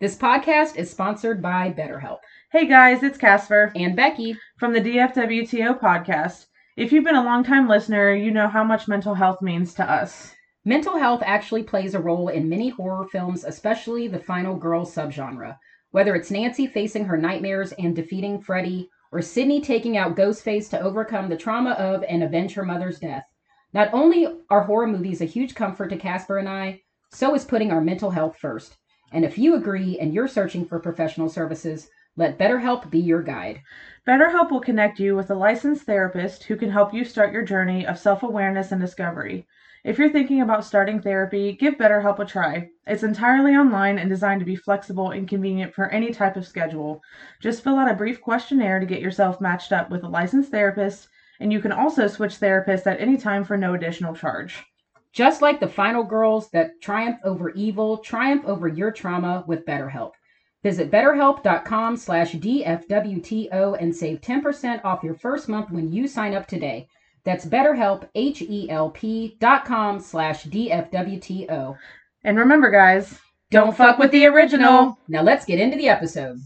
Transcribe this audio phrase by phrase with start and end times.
[0.00, 2.20] This podcast is sponsored by BetterHelp
[2.52, 4.34] Hey guys, it's Casper and Becky.
[4.56, 6.46] from the DFWTO podcast.
[6.78, 10.34] If you've been a long-time listener, you know how much mental health means to us.
[10.64, 15.58] Mental health actually plays a role in many horror films, especially the final girl subgenre.
[15.90, 20.80] Whether it's Nancy facing her nightmares and defeating Freddy, or Sydney taking out Ghostface to
[20.80, 23.26] overcome the trauma of and avenge her mother's death.
[23.74, 26.80] Not only are horror movies a huge comfort to Casper and I,
[27.12, 28.78] so is putting our mental health first.
[29.12, 33.62] And if you agree and you're searching for professional services, let BetterHelp be your guide.
[34.06, 37.86] BetterHelp will connect you with a licensed therapist who can help you start your journey
[37.86, 39.46] of self-awareness and discovery.
[39.82, 42.68] If you're thinking about starting therapy, give BetterHelp a try.
[42.86, 47.00] It's entirely online and designed to be flexible and convenient for any type of schedule.
[47.40, 51.08] Just fill out a brief questionnaire to get yourself matched up with a licensed therapist,
[51.40, 54.62] and you can also switch therapists at any time for no additional charge.
[55.12, 60.12] Just like the final girls that triumph over evil, triumph over your trauma with BetterHelp.
[60.62, 66.46] Visit betterhelp.com slash DFWTO and save 10% off your first month when you sign up
[66.46, 66.86] today.
[67.24, 71.76] That's betterhelp, H-E-L-P dot com slash DFWTO.
[72.24, 73.18] And remember, guys,
[73.50, 74.96] Don't fuck with the original.
[75.08, 76.40] Now let's get into the episode.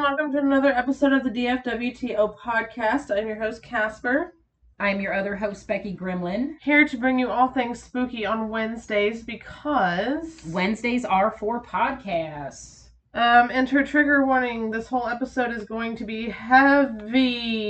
[0.00, 3.14] And welcome to another episode of the DFWTO podcast.
[3.14, 4.34] I'm your host, Casper,
[4.78, 6.56] I'm your other host, Becky Gremlin.
[6.62, 10.40] here to bring you all things spooky on Wednesdays because.
[10.46, 12.84] Wednesdays are for podcasts.
[13.12, 14.70] Um, enter trigger warning.
[14.70, 17.60] This whole episode is going to be heavy.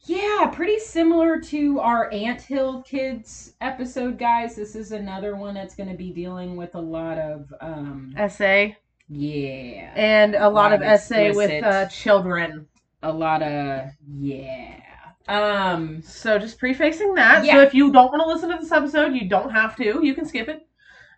[0.00, 4.54] Yeah, pretty similar to our Ant Hill Kids episode, guys.
[4.54, 8.76] This is another one that's going to be dealing with a lot of, um, Essay.
[9.08, 12.66] Yeah, And a lot, Lot of, essay with uh, children.
[13.02, 14.80] a lot of, yeah.
[15.28, 17.44] Um, So just prefacing that.
[17.44, 17.54] Yeah.
[17.54, 20.00] So if you don't want to listen to this episode, you don't have to.
[20.04, 20.66] You can skip it.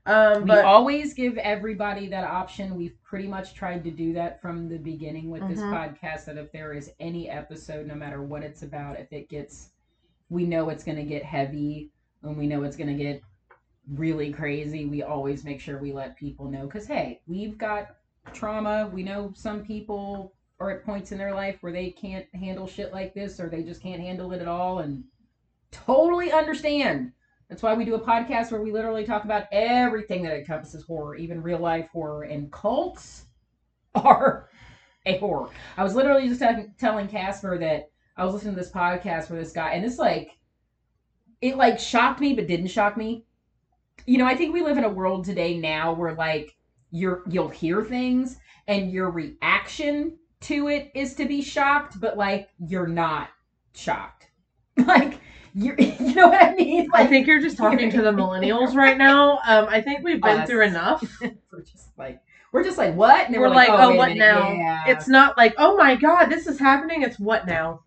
[0.07, 2.77] Um, we but always give everybody that option.
[2.77, 5.73] We've pretty much tried to do that from the beginning with this Mhm.
[5.73, 6.27] podcast.
[6.27, 9.71] That if there is any episode, no matter what it's about, if it gets,
[10.29, 11.91] we know it's going to get heavy
[12.23, 13.21] and we know it's going to get
[13.89, 14.87] really crazy.
[14.87, 17.97] We always make sure we let people know because hey, we've got
[18.33, 18.91] trauma.
[18.93, 22.93] We know some people are at points in their life where they can't handle shit
[22.93, 25.05] like this or they just can't handle it at all and
[25.71, 27.13] totally understand.
[27.49, 31.15] That's why we do a podcast where we literally talk about everything that encompasses horror,
[31.15, 33.27] even real life horror, and cults
[33.95, 34.49] are
[35.05, 35.51] a horror.
[35.77, 39.39] I was literally just telling telling Casper that I was listening to this podcast where
[39.39, 40.31] this guy, and it's like,
[41.41, 43.26] it like shocked me, but didn't shock me.
[44.05, 46.57] You know, I think we live in a world today now where like
[46.91, 52.49] you're you'll hear things and your reaction to it is to be shocked, but like
[52.59, 53.31] you're not
[53.75, 54.29] shocked.
[54.87, 55.21] Like
[55.55, 56.91] you're, you know what I mean?
[56.93, 59.39] Like, I think you're just talking to the millennials right now.
[59.47, 60.49] Um, I think we've been Us.
[60.49, 61.03] through enough.
[61.23, 62.21] we're just like
[62.53, 63.25] we're just like what?
[63.25, 64.53] And then We're like, oh, wait a what now?
[64.53, 64.85] Yeah.
[64.87, 67.03] It's not like, oh my god, this is happening.
[67.03, 67.85] It's what now?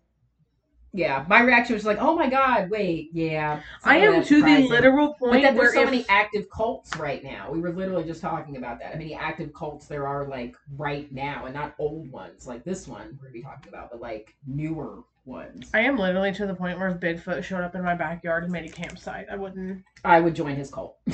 [0.92, 1.24] Yeah.
[1.28, 3.60] My reaction was like, oh my god, wait, yeah.
[3.84, 6.96] I am to the literal But point that where there's so if, many active cults
[6.96, 7.50] right now.
[7.50, 8.92] We were literally just talking about that.
[8.92, 12.88] How many active cults there are like right now, and not old ones like this
[12.88, 15.70] one we're gonna be talking about, but like newer ones.
[15.72, 18.52] I am literally to the point where if Bigfoot showed up in my backyard and
[18.52, 19.84] made a campsite, I wouldn't.
[20.04, 20.96] I would join his cult.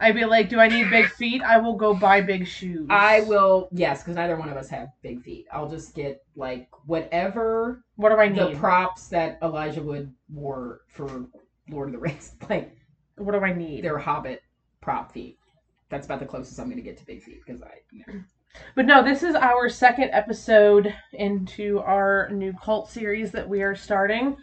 [0.00, 1.42] I'd be like, do I need big feet?
[1.42, 2.86] I will go buy big shoes.
[2.88, 5.46] I will, yes, because neither one of us have big feet.
[5.52, 8.54] I'll just get like whatever What do I need?
[8.56, 11.26] the props that Elijah Wood wore for
[11.70, 12.32] Lord of the Rings.
[12.48, 12.74] Like
[13.16, 13.84] what do I need?
[13.84, 14.42] they're Hobbit
[14.80, 15.36] prop feet.
[15.90, 18.20] That's about the closest I'm going to get to big feet because I, you know.
[18.74, 23.76] But no, this is our second episode into our new cult series that we are
[23.76, 24.36] starting.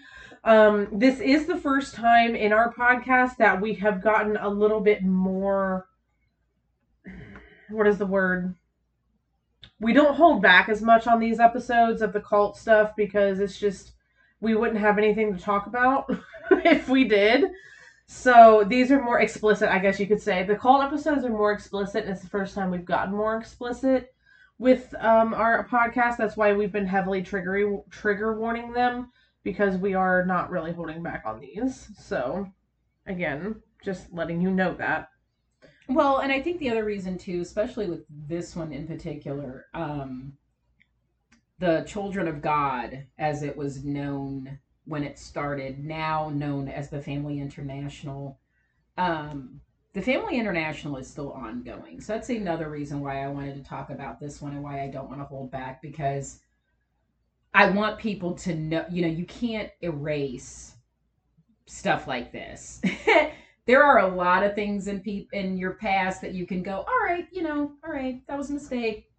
[0.48, 4.80] Um, this is the first time in our podcast that we have gotten a little
[4.80, 5.90] bit more.
[7.70, 8.56] What is the word?
[9.82, 13.60] We don't hold back as much on these episodes of the cult stuff because it's
[13.60, 13.92] just
[14.40, 16.10] we wouldn't have anything to talk about
[16.52, 17.44] if we did.
[18.06, 20.44] So these are more explicit, I guess you could say.
[20.44, 24.14] The cult episodes are more explicit, and it's the first time we've gotten more explicit
[24.60, 26.16] with um, our podcast.
[26.16, 29.12] That's why we've been heavily trigger trigger warning them
[29.48, 31.88] because we are not really holding back on these.
[31.98, 32.46] So
[33.06, 35.08] again, just letting you know that.
[35.88, 40.34] Well, and I think the other reason too, especially with this one in particular, um,
[41.60, 47.02] the Children of God, as it was known when it started, now known as the
[47.02, 48.42] Family International.
[48.98, 49.62] Um,
[49.94, 52.02] the Family International is still ongoing.
[52.02, 54.90] So that's another reason why I wanted to talk about this one and why I
[54.90, 56.42] don't want to hold back because
[57.58, 60.76] I want people to know, you know, you can't erase
[61.66, 62.80] stuff like this.
[63.66, 66.86] there are a lot of things in peop- in your past that you can go,
[66.88, 69.10] all right, you know, all right, that was a mistake.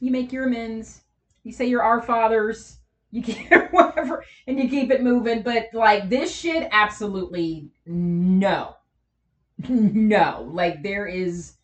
[0.00, 1.02] You make your amends.
[1.44, 2.78] You say you're our fathers.
[3.12, 5.42] You keep whatever, and you keep it moving.
[5.42, 8.74] But like this shit, absolutely no,
[9.68, 10.48] no.
[10.50, 11.54] Like there is,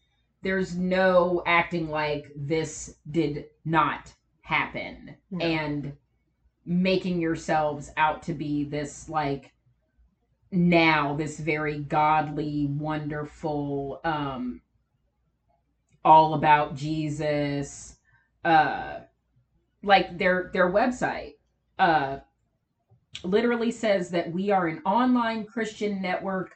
[0.42, 4.12] there's no acting like this did not
[4.42, 5.44] happen, No.
[5.44, 5.92] and
[6.66, 9.52] making yourselves out to be this like
[10.50, 14.60] now this very godly wonderful um
[16.04, 17.96] all about jesus
[18.44, 19.00] uh
[19.82, 21.34] like their their website
[21.78, 22.18] uh
[23.24, 26.54] literally says that we are an online christian network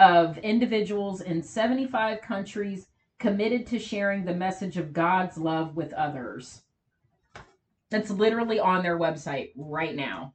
[0.00, 2.86] of individuals in 75 countries
[3.20, 6.63] committed to sharing the message of god's love with others
[7.94, 10.34] that's literally on their website right now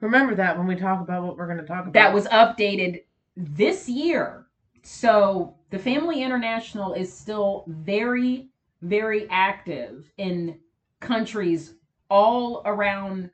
[0.00, 1.92] Remember that when we talk about what we're going to talk about.
[1.92, 3.02] that was updated
[3.36, 4.46] this year.
[4.82, 8.48] So the Family International is still very,
[8.82, 10.58] very active in
[11.00, 11.74] countries
[12.08, 13.30] all around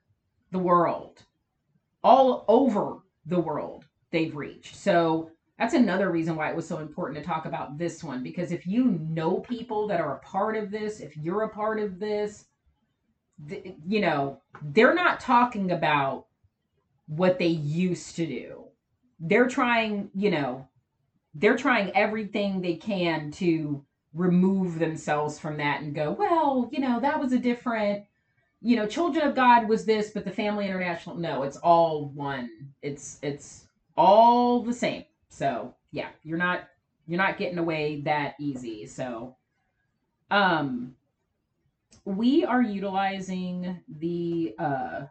[0.50, 1.22] the world,
[2.02, 4.74] all over the world they've reached.
[4.74, 8.52] So that's another reason why it was so important to talk about this one because
[8.52, 12.00] if you know people that are a part of this, if you're a part of
[12.00, 12.46] this,
[13.86, 16.26] you know, they're not talking about
[17.06, 18.64] what they used to do.
[19.20, 20.66] They're trying, you know,
[21.34, 23.84] they're trying everything they can to
[24.14, 28.04] remove themselves from that and go, well, you know, that was a different,
[28.62, 32.50] you know, Children of God was this, but the Family International, no, it's all one.
[32.82, 33.66] It's it's
[33.96, 35.04] all the same.
[35.28, 36.68] So yeah, you're not
[37.06, 38.86] you're not getting away that easy.
[38.86, 39.36] So
[40.30, 40.94] um
[42.06, 45.02] we are utilizing the uh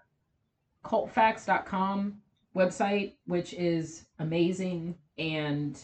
[0.84, 2.22] cultfacts.com
[2.56, 5.80] website, which is amazing and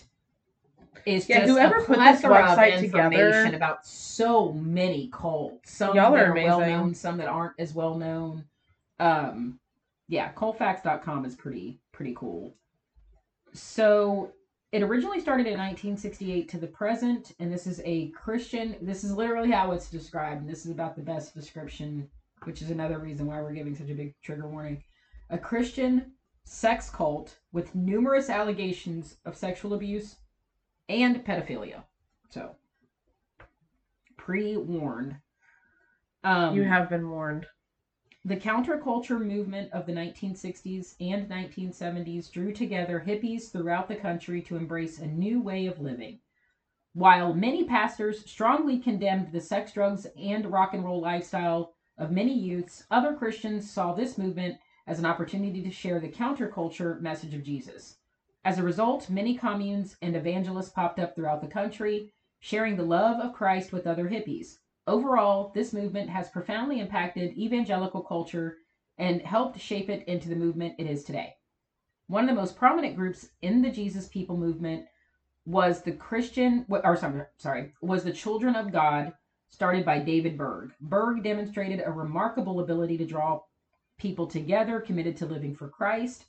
[1.05, 5.71] is Yeah, just whoever a put this website of together- information about so many cults.
[5.71, 8.45] Some Y'all that are, are well known, some that aren't as well known.
[8.99, 9.59] Um,
[10.07, 12.55] yeah, cultfacts.com is pretty pretty cool.
[13.53, 14.31] So
[14.71, 18.77] it originally started in 1968 to the present, and this is a Christian.
[18.81, 22.07] This is literally how it's described, and this is about the best description,
[22.43, 24.81] which is another reason why we're giving such a big trigger warning.
[25.29, 26.13] A Christian
[26.45, 30.15] sex cult with numerous allegations of sexual abuse
[30.87, 31.83] and pedophilia.
[32.29, 32.55] So,
[34.15, 35.17] pre warned.
[36.23, 37.45] Um, you have been warned.
[38.23, 44.55] The counterculture movement of the 1960s and 1970s drew together hippies throughout the country to
[44.55, 46.19] embrace a new way of living.
[46.93, 52.37] While many pastors strongly condemned the sex, drugs, and rock and roll lifestyle of many
[52.37, 57.43] youths, other Christians saw this movement as an opportunity to share the counterculture message of
[57.43, 57.97] Jesus.
[58.45, 63.19] As a result, many communes and evangelists popped up throughout the country, sharing the love
[63.19, 64.59] of Christ with other hippies.
[64.87, 68.57] Overall, this movement has profoundly impacted evangelical culture
[68.97, 71.35] and helped shape it into the movement it is today.
[72.07, 74.85] One of the most prominent groups in the Jesus People movement
[75.45, 76.97] was the Christian, or
[77.37, 79.13] sorry, was the Children of God,
[79.49, 80.71] started by David Berg.
[80.81, 83.41] Berg demonstrated a remarkable ability to draw
[83.97, 86.25] people together committed to living for Christ,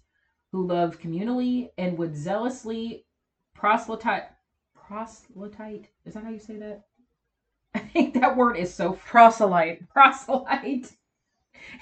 [0.51, 3.07] who loved communally and would zealously
[3.55, 4.29] proselyte.
[4.75, 5.89] Proselyte?
[6.05, 6.85] Is that how you say that?
[7.75, 9.89] I think that word is so Proselyte.
[9.89, 10.93] proselyte.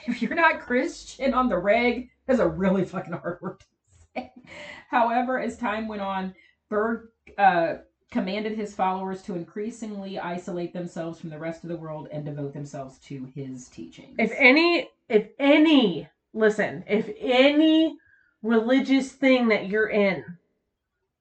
[0.07, 3.67] If you're not Christian on the reg, that's a really fucking hard word to
[4.15, 4.33] say.
[4.91, 6.35] However, as time went on,
[6.69, 7.77] Berg uh,
[8.11, 12.53] commanded his followers to increasingly isolate themselves from the rest of the world and devote
[12.53, 14.17] themselves to his teachings.
[14.19, 17.97] If any, if any, listen, if any
[18.43, 20.25] religious thing that you're in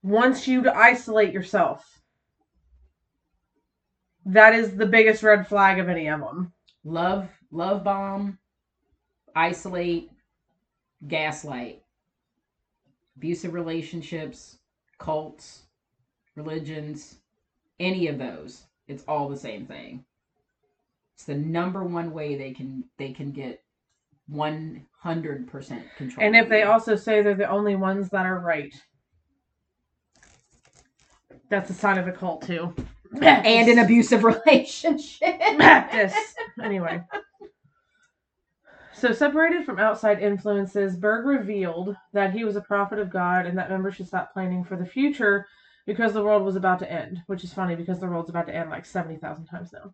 [0.04, 1.99] wants you to isolate yourself,
[4.26, 6.54] that is the biggest red flag of any of them.
[6.84, 8.38] love, love bomb,
[9.36, 10.12] isolate,
[11.08, 11.82] gaslight,
[13.18, 14.58] abusive relationships,
[14.98, 15.64] cults,
[16.36, 17.18] religions,
[17.80, 20.04] any of those, it's all the same thing.
[21.16, 23.62] It's the number one way they can they can get
[24.28, 26.26] one hundred percent control.
[26.26, 28.74] And if they also say they're the only ones that are right,
[31.50, 32.74] that's a sign of a cult too.
[33.22, 35.40] And an abusive relationship.
[35.92, 36.14] This.
[36.64, 37.04] Anyway.
[38.94, 43.58] So, separated from outside influences, Berg revealed that he was a prophet of God and
[43.58, 45.48] that members should stop planning for the future
[45.86, 48.56] because the world was about to end, which is funny because the world's about to
[48.56, 49.94] end like 70,000 times now.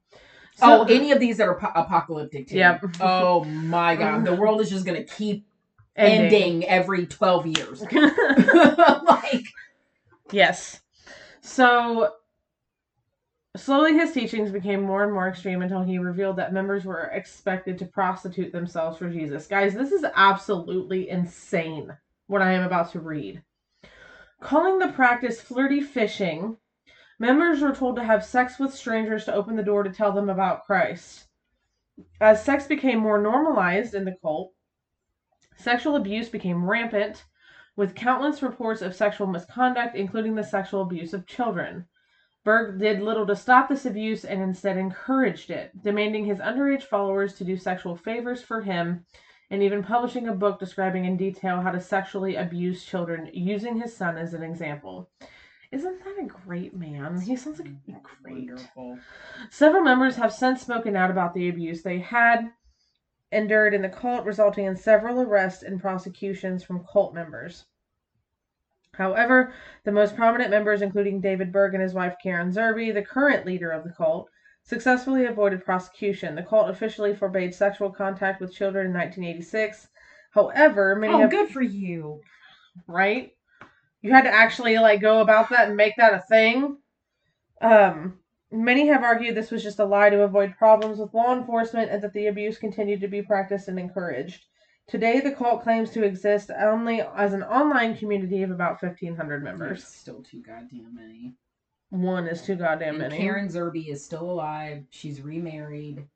[0.64, 2.58] oh, any of these that are po- apocalyptic too.
[2.58, 2.84] Yep.
[3.00, 5.46] Oh my god, the world is just gonna keep
[5.96, 7.82] ending, every twelve years.
[7.92, 9.46] like,
[10.32, 10.82] yes.
[11.42, 12.12] So,
[13.56, 17.78] slowly his teachings became more and more extreme until he revealed that members were expected
[17.80, 19.48] to prostitute themselves for Jesus.
[19.48, 21.96] Guys, this is absolutely insane
[22.28, 23.44] what I am about to read.
[24.42, 26.58] Calling the practice flirty fishing,
[27.20, 30.30] members were told to have sex with strangers to open the door to tell them
[30.30, 31.28] about Christ.
[32.20, 34.54] As sex became more normalized in the cult,
[35.56, 37.24] sexual abuse became rampant,
[37.78, 41.86] with countless reports of sexual misconduct, including the sexual abuse of children.
[42.46, 47.34] Berg did little to stop this abuse and instead encouraged it, demanding his underage followers
[47.34, 49.04] to do sexual favors for him
[49.50, 53.98] and even publishing a book describing in detail how to sexually abuse children using his
[53.98, 55.10] son as an example.
[55.72, 57.20] Isn't that a great man?
[57.20, 58.48] He sounds like a great.
[58.48, 59.00] wonderful.
[59.50, 62.52] Several members have since spoken out about the abuse they had
[63.32, 67.66] endured in the cult, resulting in several arrests and prosecutions from cult members.
[68.98, 73.46] However, the most prominent members, including David Berg and his wife Karen Zerby, the current
[73.46, 74.30] leader of the cult,
[74.64, 76.36] successfully avoided prosecution.
[76.36, 79.88] The cult officially forbade sexual contact with children in 1986.
[80.32, 82.22] However, many Oh, have good for you.
[82.88, 83.32] right?
[84.02, 86.78] You had to actually like go about that and make that a thing.
[87.62, 88.20] Um,
[88.52, 92.02] many have argued this was just a lie to avoid problems with law enforcement and
[92.04, 94.46] that the abuse continued to be practiced and encouraged.
[94.88, 99.44] Today, the cult claims to exist only as an online community of about 1,500 There's
[99.44, 99.84] members.
[99.88, 101.34] still too goddamn many.
[101.90, 103.18] One is too goddamn And many.
[103.18, 104.84] Karen Zerby is still alive.
[104.92, 106.08] She's remarried.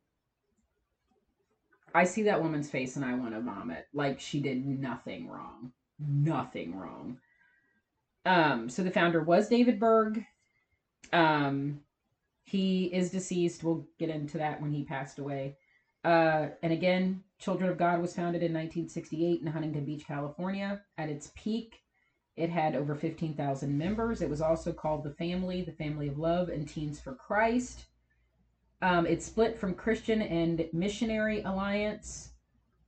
[1.96, 3.88] I see that woman's face and I want to vomit.
[3.94, 5.72] Like she did nothing wrong.
[6.00, 7.18] Nothing wrong.
[8.26, 10.24] Um, so the founder was David Berg.
[11.12, 11.82] Um,
[12.44, 13.64] he is deceased.
[13.64, 15.56] We'll get into that when he passed away.
[16.04, 20.82] Uh, and again, Children of God was founded in 1968 in Huntington Beach, California.
[20.98, 21.82] At its peak,
[22.36, 24.22] it had over 15,000 members.
[24.22, 27.86] It was also called The Family, The Family of Love, and Teens for Christ.
[28.82, 32.34] Um, it split from Christian and Missionary Alliance.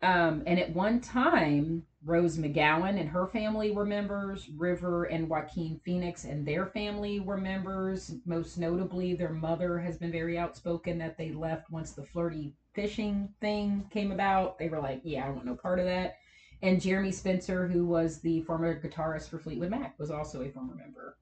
[0.02, 4.50] Um, and at one time, Rose McGowan and her family were members.
[4.58, 8.16] River and Joaquin Phoenix and their family were members.
[8.26, 13.30] Most notably, their mother has been very outspoken that they left once the flirty fishing
[13.42, 14.58] thing came about.
[14.58, 16.18] They were like, yeah, I want no part of that.
[16.62, 20.76] And Jeremy Spencer, who was the former guitarist for Fleetwood Mac, was also a former
[20.76, 21.18] member.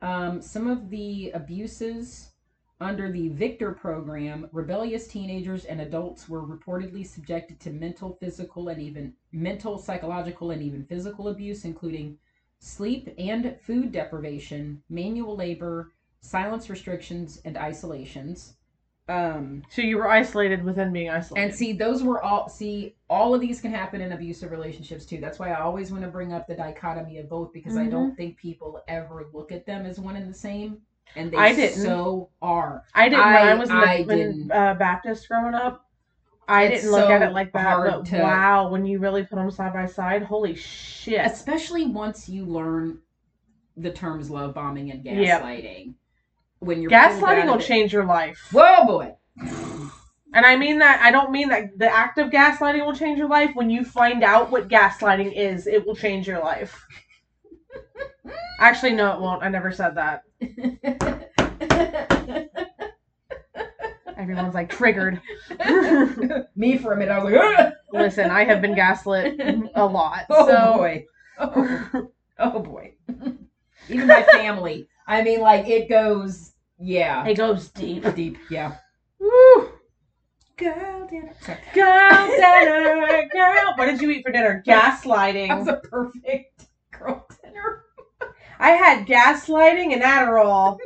[0.00, 2.30] Um, some of the abuses
[2.80, 8.82] under the Victor program, rebellious teenagers and adults were reportedly subjected to mental, physical, and
[8.82, 12.18] even mental, psychological, and even physical abuse, including
[12.58, 18.54] sleep and food deprivation, manual labor, silence restrictions, and isolations.
[19.08, 21.44] Um, So you were isolated within being isolated.
[21.44, 22.48] and see, those were all.
[22.48, 25.20] See, all of these can happen in abusive relationships too.
[25.20, 27.90] That's why I always want to bring up the dichotomy of both because I Mhm.
[27.90, 30.78] don't think people ever look at them as one and the same,
[31.16, 31.82] and they I didn't.
[31.82, 32.84] so are.
[32.94, 35.84] I didn't when I- I was the, I in uh, Baptist growing up.
[36.46, 37.76] I It's didn't look at it like that.
[37.78, 41.24] But to- wow, when you really put them side by side, holy shit!
[41.26, 43.00] Especially once you learn
[43.76, 45.42] the terms love bombing and Yep.
[46.62, 46.66] Gaslighting.
[46.66, 49.14] When you're Gaslighting will change your life, Whoa, boy!
[50.34, 51.00] and I mean that.
[51.02, 53.50] I don't mean that the act of gaslighting will change your life.
[53.54, 56.84] When you find out what gaslighting is, it will change your life.
[58.58, 59.42] Actually, no, it won't.
[59.42, 60.24] I never said that.
[64.16, 65.20] Everyone's like triggered.
[66.56, 69.40] Me for a minute, I was like, "Ugh!" Listen, I have been gaslit
[69.74, 70.26] a lot.
[70.30, 71.04] oh so boy,
[71.38, 72.92] oh, oh boy.
[73.88, 74.86] Even my family.
[75.08, 76.51] I mean, like it goes,
[76.82, 78.04] yeah, it goes deep.
[78.14, 78.76] deep, yeah.
[79.18, 79.68] Woo!
[80.56, 81.32] Girl, dinner.
[81.40, 81.58] Sorry.
[81.74, 83.74] Girl dinner, girl.
[83.76, 84.62] What did you eat for dinner?
[84.66, 85.48] Gaslighting.
[85.48, 87.84] That was a perfect girl dinner.
[88.58, 90.78] I had gaslighting and Adderall.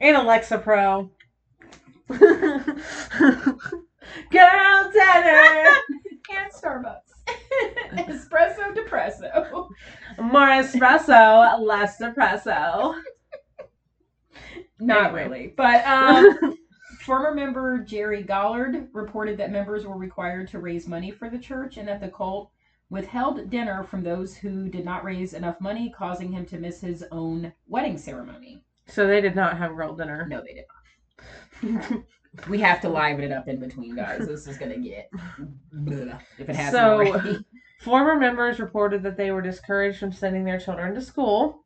[0.00, 1.10] and Alexa Pro.
[2.08, 2.18] Girl
[4.92, 5.76] dinner.
[6.28, 7.12] And Starbucks.
[8.08, 9.68] Espresso depresso.
[10.18, 12.96] More espresso, less depresso.
[14.80, 15.22] Not Anyway.
[15.24, 15.54] really.
[15.56, 16.56] But um
[17.00, 21.76] former member Jerry Gollard reported that members were required to raise money for the church
[21.76, 22.50] and that the cult
[22.90, 27.04] withheld dinner from those who did not raise enough money, causing him to miss his
[27.10, 28.62] own wedding ceremony.
[28.86, 30.26] so they did not have real dinner.
[30.28, 30.64] No, they did
[31.92, 32.02] not.
[32.50, 34.26] We have to liven it up in between, guys.
[34.26, 35.08] This is gonna get
[36.38, 37.38] if it hasn't So- already.
[37.80, 41.64] Former members reported that they were discouraged from sending their children to school.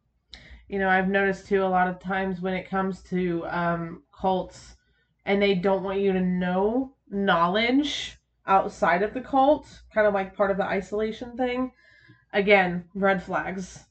[0.71, 4.77] You know, I've noticed too a lot of times when it comes to um, cults,
[5.27, 10.37] and they don't want you to know knowledge outside of the cult, kind of like
[10.37, 11.73] part of the isolation thing.
[12.33, 13.87] Again, red flags.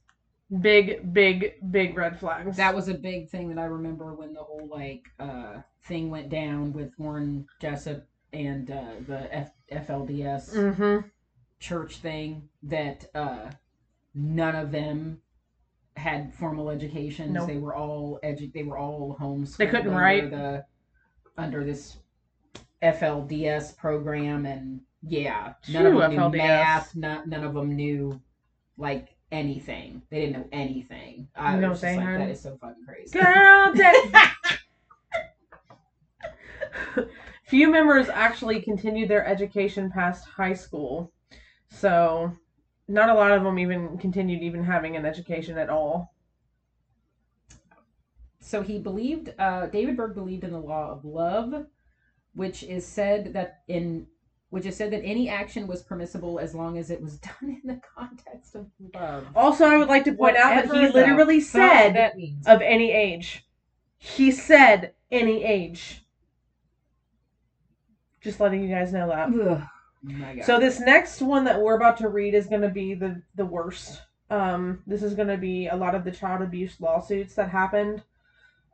[0.62, 2.56] Big, big, big red flags.
[2.56, 6.30] That was a big thing that I remember when the whole like uh thing went
[6.30, 11.08] down with Warren Jessup and uh, the F- FLDS Mm-hmm.
[11.60, 13.50] church thing that uh
[14.16, 15.22] none of them
[16.00, 17.32] had formal educations.
[17.34, 17.48] Nope.
[17.48, 19.58] They were all edu- they were all homeschooled.
[19.58, 20.32] They couldn't under write.
[20.32, 20.66] the
[21.38, 21.98] under this
[22.82, 26.96] FLDS program and yeah, none of them knew math.
[26.96, 28.20] None, none of them knew
[28.78, 30.02] like anything.
[30.10, 31.28] They didn't know anything.
[31.36, 32.22] I You know was what just like, had?
[32.22, 33.20] that is so fucking crazy.
[33.20, 34.58] Girl, that-
[37.44, 41.12] Few members actually continued their education past high school,
[41.70, 42.32] so
[42.90, 46.14] not a lot of them even continued even having an education at all.
[48.40, 51.66] so he believed uh, david berg believed in the law of love
[52.34, 54.08] which is said that in
[54.50, 57.62] which is said that any action was permissible as long as it was done in
[57.66, 61.94] the context of love Also, I would like to point out that he literally said
[61.94, 63.46] that means of any age.
[63.98, 66.04] He said any age.
[68.22, 69.30] Just letting you guys know that.
[69.30, 69.62] Ugh.
[70.02, 70.46] My God.
[70.46, 73.46] So this next one that we're about to read is going to be the the
[73.46, 74.02] worst.
[74.30, 78.04] Um, this is going to be a lot of the child abuse lawsuits that happened,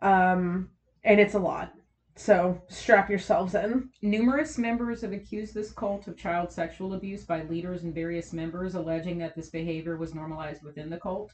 [0.01, 0.69] um,
[1.03, 1.73] and it's a lot.
[2.17, 3.89] So strap yourselves in.
[4.01, 8.75] Numerous members have accused this cult of child sexual abuse by leaders and various members,
[8.75, 11.33] alleging that this behavior was normalized within the cult.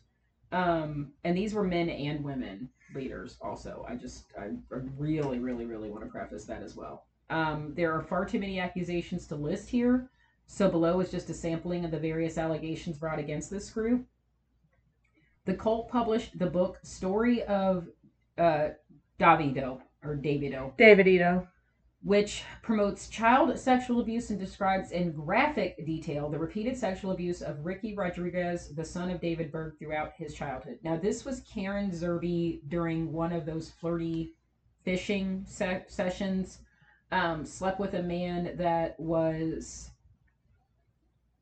[0.51, 3.86] Um, and these were men and women leaders, also.
[3.88, 7.05] I just, I I really, really, really want to preface that as well.
[7.31, 10.09] Um, there are far too many accusations to list here,
[10.47, 14.05] so below is just a sampling of the various allegations brought against this group.
[15.45, 17.88] The cult published the book Story of
[18.38, 18.69] uh,
[19.19, 21.47] Davido, or Davido, Davidito.
[22.03, 27.65] which promotes child sexual abuse and describes in graphic detail the repeated sexual abuse of
[27.65, 30.79] Ricky Rodriguez, the son of David Berg, throughout his childhood.
[30.84, 34.34] Now, this was Karen Zerby during one of those flirty
[34.84, 36.60] fishing se- sessions.
[37.12, 39.91] Um, slept with a man that was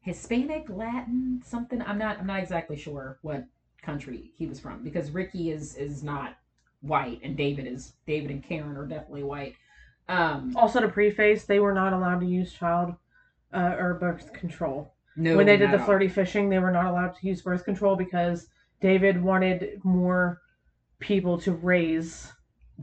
[0.01, 1.81] Hispanic, Latin, something.
[1.81, 2.19] I'm not.
[2.19, 3.45] I'm not exactly sure what
[3.81, 6.37] country he was from because Ricky is is not
[6.81, 9.55] white and David is David and Karen are definitely white.
[10.07, 12.95] Um, Also to preface, they were not allowed to use child
[13.53, 14.93] uh, or birth control.
[15.15, 15.85] no, when they did the at all.
[15.85, 18.47] flirty fishing, they were not allowed to use birth control because
[18.81, 20.41] David wanted more
[20.99, 22.31] people to raise.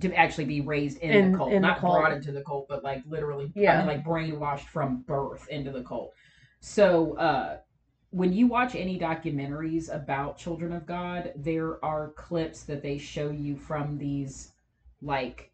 [0.00, 1.94] To actually be raised in, In- the cult, in the not cult.
[1.94, 3.78] brought into the cult, but like literally, I Yeah.
[3.78, 6.12] mean, like brainwashed from birth into the cult.
[6.60, 7.58] So, uh,
[8.10, 13.30] when you watch any documentaries about Children of God, there are clips that they show
[13.30, 14.52] you from these,
[15.02, 15.50] like,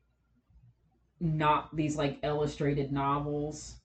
[1.21, 3.77] not these like illustrated novels.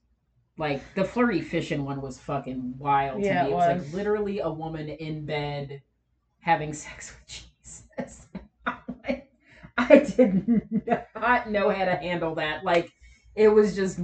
[0.57, 3.49] Like the flirty fishing one was fucking wild Yeah, to me.
[3.49, 3.85] it It was was.
[3.85, 5.81] like literally a woman in bed
[6.39, 7.43] having sex with Jesus.
[7.43, 7.46] I'm like,
[9.89, 10.71] I did
[11.15, 12.63] not know how to handle that.
[12.63, 12.91] Like,
[13.35, 13.99] it was just,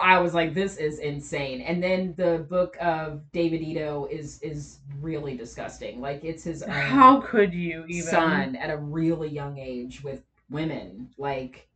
[0.00, 1.62] I was like, this is insane.
[1.62, 6.00] And then the book of Davidito is is really disgusting.
[6.00, 8.02] Like, it's his own How could you even?
[8.10, 11.68] son at a really young age with women, like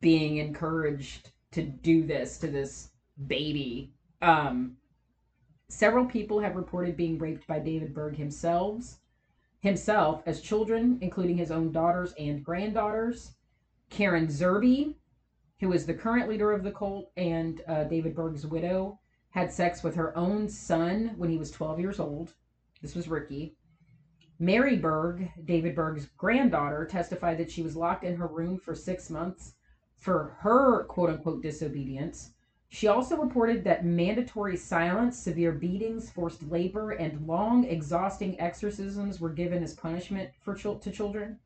[0.00, 2.88] being encouraged to do this to this
[3.26, 3.92] baby.
[4.22, 4.76] Um,
[5.68, 8.96] several people have reported being raped by David Berg himself,
[9.64, 13.32] himself as children, including his own daughters and granddaughters.
[13.88, 14.94] Karen Zerby,
[15.58, 19.00] who is the current leader of the cult and uh, David Berg's widow,
[19.30, 22.34] had sex with her own son when he was 12 years old.
[22.82, 23.56] This was Ricky.
[24.38, 29.08] Merry Berg, David Berg's granddaughter, testified that she was locked in her room for six
[29.08, 29.54] months
[29.96, 32.33] for her quote unquote disobedience.
[32.74, 39.30] She also reported that mandatory silence, severe beatings, forced labor, and long, exhausting exorcisms were
[39.30, 41.38] given as punishment for chil- to children.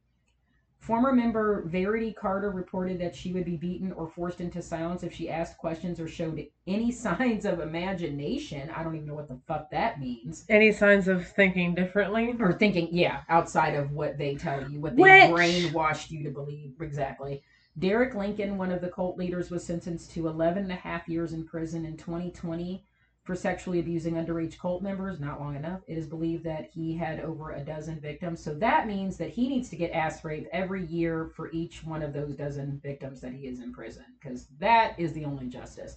[0.78, 5.12] Former member Verity Carter reported that she would be beaten or forced into silence if
[5.12, 8.70] she asked questions or showed any signs of imagination.
[8.70, 12.34] I don't even know what the fuck that means Any signs of thinking differently?
[12.40, 16.30] or thinking, yeah, outside of what they tell you, what they Which- brainwashed you to
[16.30, 16.72] believe.
[16.80, 17.42] Exactly.
[17.78, 21.32] Derek Lincoln, one of the cult leaders, was sentenced to 11 and a half years
[21.32, 22.84] in prison in 2020
[23.22, 25.20] for sexually abusing underage cult members.
[25.20, 25.82] Not long enough.
[25.86, 28.42] It is believed that he had over a dozen victims.
[28.42, 32.02] So that means that he needs to get ass raped every year for each one
[32.02, 35.94] of those dozen victims that he is in prison, because that is the only justice.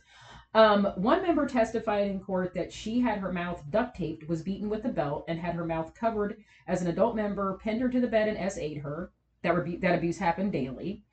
[0.53, 4.69] Um, one member testified in court that she had her mouth duct taped, was beaten
[4.69, 8.01] with a belt, and had her mouth covered as an adult member pinned her to
[8.01, 9.13] the bed and S8 her.
[9.41, 11.03] That, rebu- that abuse happened daily.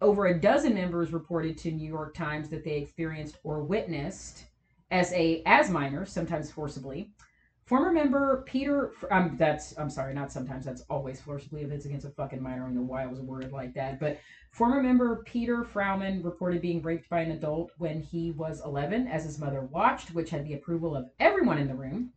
[0.00, 4.46] Over a dozen members reported to New York Times that they experienced or witnessed
[4.90, 7.10] SA as minors, sometimes forcibly.
[7.64, 10.66] Former member Peter, um, that's I'm sorry, not sometimes.
[10.66, 12.64] That's always forcibly if it's against a fucking minor.
[12.64, 13.98] I don't know why it was a word like that.
[13.98, 19.08] But former member Peter Frouman reported being raped by an adult when he was 11,
[19.08, 22.12] as his mother watched, which had the approval of everyone in the room.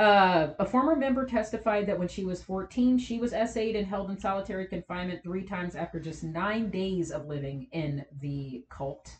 [0.00, 4.08] Uh, a former member testified that when she was 14, she was SA'd and held
[4.08, 9.18] in solitary confinement three times after just nine days of living in the cult.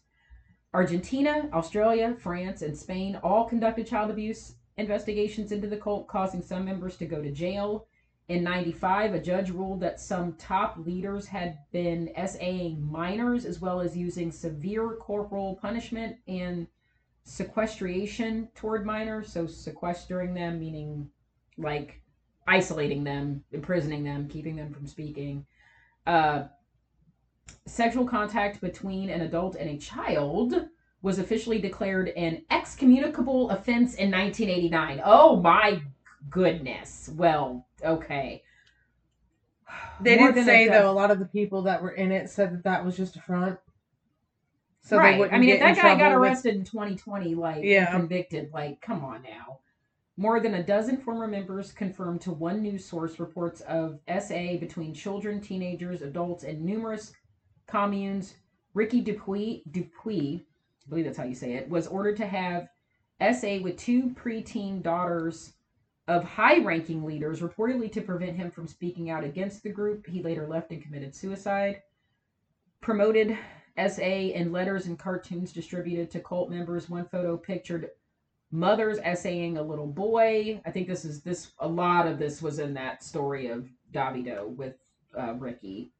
[0.72, 6.64] Argentina, Australia, France, and Spain all conducted child abuse investigations into the cult, causing some
[6.64, 7.86] members to go to jail.
[8.28, 13.82] In 95, a judge ruled that some top leaders had been SAing minors as well
[13.82, 16.68] as using severe corporal punishment and
[17.24, 19.32] sequestration toward minors.
[19.32, 21.08] So, sequestering them, meaning
[21.56, 22.00] like
[22.46, 25.46] isolating them, imprisoning them, keeping them from speaking.
[26.06, 26.44] Uh,
[27.66, 30.68] sexual contact between an adult and a child
[31.02, 35.00] was officially declared an excommunicable offense in 1989.
[35.04, 35.80] Oh my
[36.28, 37.10] goodness.
[37.14, 38.42] Well, okay.
[40.00, 42.28] They More did say a though a lot of the people that were in it
[42.28, 43.58] said that that was just a front.
[44.82, 45.30] So right.
[45.32, 47.90] I mean, if that guy got trouble with- arrested in 2020, like Yeah.
[47.90, 49.60] convicted, like come on now.
[50.16, 54.92] More than a dozen former members confirmed to one news source reports of SA between
[54.92, 57.12] children, teenagers, adults, and numerous
[57.66, 58.34] communes.
[58.74, 60.46] Ricky Dupuy, Dupuy,
[60.86, 62.68] I believe that's how you say it, was ordered to have
[63.20, 65.54] SA with two preteen daughters
[66.08, 70.06] of high-ranking leaders, reportedly to prevent him from speaking out against the group.
[70.06, 71.82] He later left and committed suicide.
[72.80, 73.38] Promoted
[73.88, 76.90] SA and letters and cartoons distributed to cult members.
[76.90, 77.90] One photo pictured
[78.50, 80.60] mothers essaying a little boy.
[80.66, 81.52] I think this is this.
[81.60, 84.76] A lot of this was in that story of Davido with
[85.18, 85.92] uh, Ricky.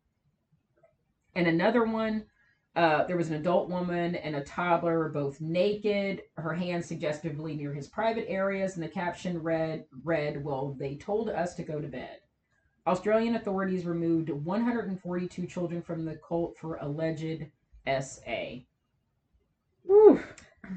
[1.35, 2.25] And another one,
[2.77, 7.73] uh, there was an adult woman and a toddler, both naked, her hands suggestively near
[7.73, 11.88] his private areas, and the caption read, "Read, well, they told us to go to
[11.88, 12.21] bed."
[12.87, 17.47] Australian authorities removed 142 children from the cult for alleged
[17.87, 18.61] SA.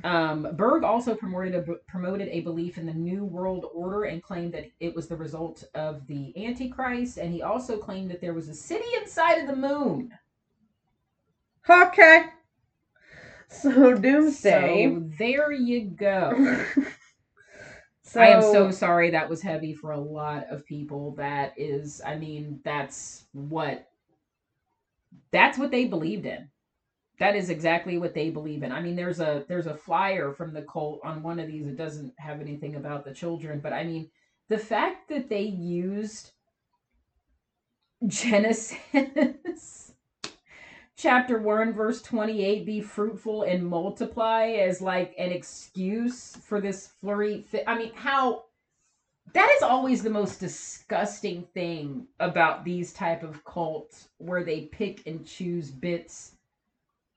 [0.03, 4.53] Um, Berg also promoted a, promoted a belief in the New World Order and claimed
[4.53, 7.17] that it was the result of the Antichrist.
[7.17, 10.11] And he also claimed that there was a city inside of the moon.
[11.69, 12.25] Okay.
[13.47, 14.89] So doomsday.
[14.89, 16.65] So there you go.
[18.13, 21.15] So, I am so sorry that was heavy for a lot of people.
[21.15, 23.89] That is, I mean, that's what
[25.31, 26.47] that's what they believed in.
[27.23, 28.73] That is exactly what they believe in.
[28.73, 31.65] I mean, there's a there's a flyer from the cult on one of these.
[31.65, 34.09] It doesn't have anything about the children, but I mean,
[34.49, 36.31] the fact that they used
[38.05, 38.75] Genesis
[40.97, 47.45] chapter 1 verse 28 be fruitful and multiply as like an excuse for this flurry
[47.65, 48.43] i mean how
[49.33, 55.07] that is always the most disgusting thing about these type of cults where they pick
[55.07, 56.32] and choose bits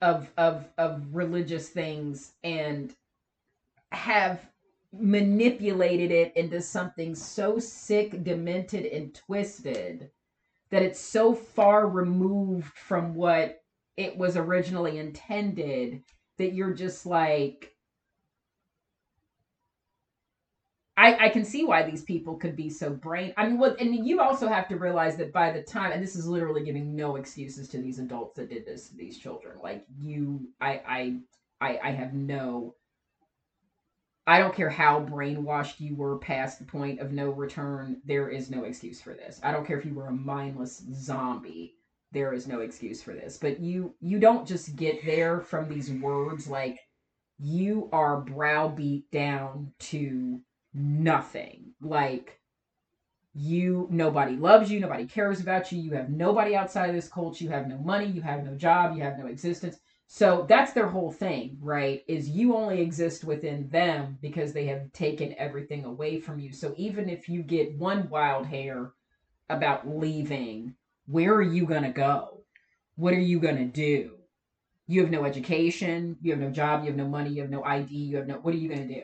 [0.03, 2.95] of of of religious things and
[3.93, 4.41] have
[4.93, 10.11] manipulated it into something so sick demented and twisted
[10.71, 13.63] that it's so far removed from what
[13.97, 16.03] it was originally intended
[16.39, 17.76] that you're just like
[20.99, 23.35] I, I can see why these people could be so brain.
[23.37, 26.17] I mean, what, and you also have to realize that by the time, and this
[26.17, 29.59] is literally giving no excuses to these adults that did this to these children.
[29.63, 31.17] Like you, I, I,
[31.61, 32.75] I, I have no.
[34.27, 38.01] I don't care how brainwashed you were past the point of no return.
[38.05, 39.39] There is no excuse for this.
[39.45, 41.75] I don't care if you were a mindless zombie.
[42.11, 43.37] There is no excuse for this.
[43.37, 46.49] But you, you don't just get there from these words.
[46.49, 46.81] Like
[47.39, 50.41] you are browbeat down to
[50.77, 51.73] nothing.
[51.81, 52.39] Like
[53.35, 57.41] you nobody loves you, nobody cares about you, you have nobody outside of this cult,
[57.41, 59.79] you have no money, you have no job, you have no existence.
[60.07, 62.05] So that's their whole thing, right?
[62.07, 66.53] Is you only exist within them because they have taken everything away from you.
[66.53, 68.93] So even if you get one wild hair
[69.51, 70.75] about leaving,
[71.07, 72.45] where are you going to go?
[72.95, 74.13] What are you going to do?
[74.87, 77.65] You have no education, you have no job, you have no money, you have no
[77.65, 79.03] ID, you have no what are you going to do?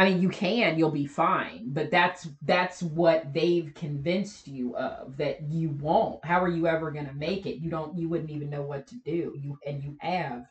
[0.00, 5.18] I mean, you can, you'll be fine, but that's that's what they've convinced you of
[5.18, 6.24] that you won't.
[6.24, 7.60] How are you ever going to make it?
[7.60, 9.34] You don't you wouldn't even know what to do.
[9.38, 10.46] You and you have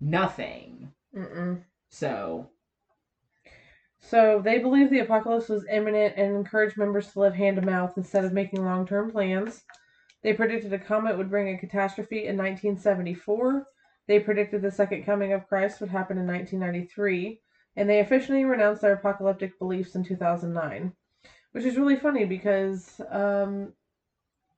[0.00, 0.92] nothing.
[1.16, 1.64] Mm-mm.
[1.88, 2.48] So,
[3.98, 7.94] So they believed the apocalypse was imminent and encouraged members to live hand to mouth
[7.96, 9.64] instead of making long term plans.
[10.22, 13.66] They predicted a comet would bring a catastrophe in 1974.
[14.06, 17.40] They predicted the second coming of Christ would happen in 1993.
[17.76, 20.92] And they officially renounced their apocalyptic beliefs in 2009.
[21.52, 23.72] Which is really funny because um,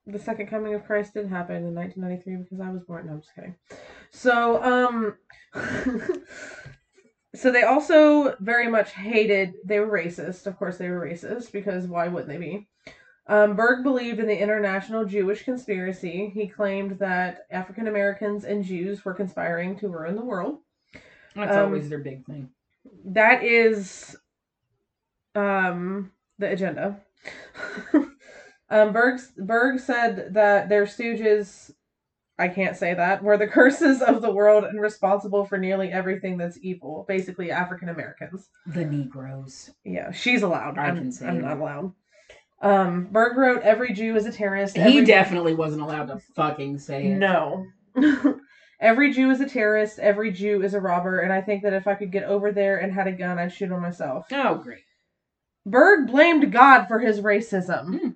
[0.05, 3.05] the second coming of Christ did happen in 1993 because I was born.
[3.07, 3.55] No, I'm just kidding.
[4.11, 5.15] So, um,
[7.35, 9.53] so they also very much hated.
[9.63, 10.45] They were racist.
[10.45, 12.67] Of course, they were racist because why wouldn't they be?
[13.27, 16.31] Um, Berg believed in the international Jewish conspiracy.
[16.33, 20.57] He claimed that African Americans and Jews were conspiring to ruin the world.
[21.35, 22.49] that's Um, always their big thing.
[23.05, 24.15] That is
[25.35, 26.99] um, the agenda.
[28.69, 31.71] um, Berg, Berg said that their stooges,
[32.37, 36.37] I can't say that, were the curses of the world and responsible for nearly everything
[36.37, 37.05] that's evil.
[37.07, 38.49] Basically, African Americans.
[38.67, 39.71] The Negroes.
[39.83, 40.77] Yeah, she's allowed.
[40.77, 41.47] I I'm, can say I'm that.
[41.47, 41.93] not allowed.
[42.61, 46.79] Um, Berg wrote, "Every Jew is a terrorist." He every- definitely wasn't allowed to fucking
[46.79, 47.17] say it.
[47.17, 47.65] No.
[48.79, 49.99] every Jew is a terrorist.
[49.99, 52.77] Every Jew is a robber, and I think that if I could get over there
[52.77, 54.27] and had a gun, I'd shoot on myself.
[54.31, 54.83] Oh, great.
[55.65, 57.85] Berg blamed God for his racism.
[57.99, 58.15] Mm,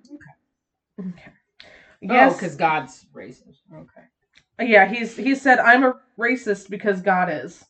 [1.00, 1.30] Okay.
[1.30, 2.36] Oh, Yes.
[2.36, 3.60] because God's racist.
[3.72, 4.68] Okay.
[4.70, 7.64] yeah, he's he said I'm a racist because God is.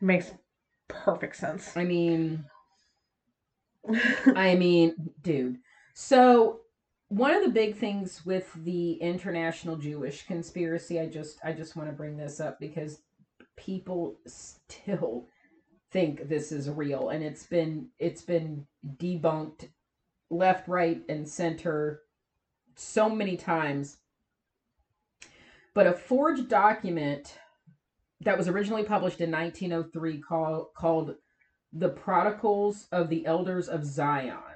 [0.00, 0.32] Makes
[0.88, 1.76] perfect sense.
[1.76, 2.44] I mean,
[4.34, 5.58] I mean, dude.
[5.94, 6.61] So
[7.12, 11.90] one of the big things with the international Jewish conspiracy, I just I just want
[11.90, 13.02] to bring this up because
[13.54, 15.28] people still
[15.90, 19.68] think this is real and it's been it's been debunked
[20.30, 22.00] left, right, and center
[22.76, 23.98] so many times.
[25.74, 27.38] But a forged document
[28.22, 31.16] that was originally published in 1903 call, called
[31.74, 34.51] the Protocols of the Elders of Zion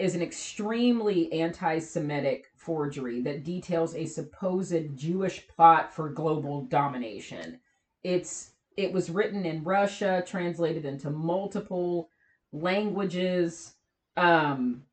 [0.00, 7.60] is an extremely anti Semitic forgery that details a supposed Jewish plot for global domination.
[8.02, 12.08] It's it was written in Russia, translated into multiple
[12.50, 13.74] languages.
[14.16, 14.84] Um,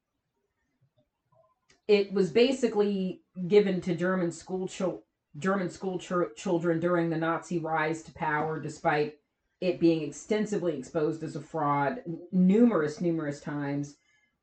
[1.87, 5.03] it was basically given to German school chil-
[5.37, 9.19] German school chil- children during the Nazi rise to power, despite
[9.61, 13.95] it being extensively exposed as a fraud numerous, numerous times.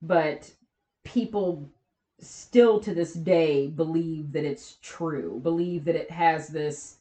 [0.07, 0.53] But
[1.05, 1.71] people
[2.21, 6.99] still to this day believe that it's true, believe that it has this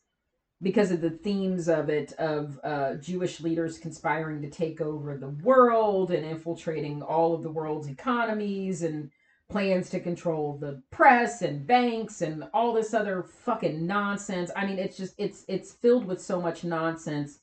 [0.62, 5.30] because of the themes of it of uh, Jewish leaders conspiring to take over the
[5.30, 9.12] world and infiltrating all of the world's economies and
[9.50, 14.50] plans to control the press and banks and all this other fucking nonsense.
[14.56, 17.39] I mean, it's just it's it's filled with so much nonsense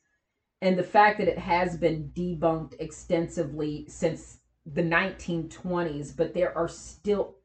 [0.62, 4.39] and the fact that it has been debunked extensively since
[4.72, 7.36] the 1920s, but there are still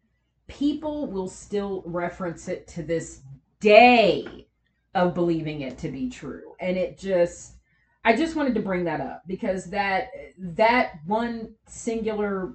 [0.48, 3.22] people will still reference it to this
[3.60, 4.48] day
[4.94, 6.54] of believing it to be true.
[6.60, 7.56] And it just
[8.04, 12.54] I just wanted to bring that up because that that one singular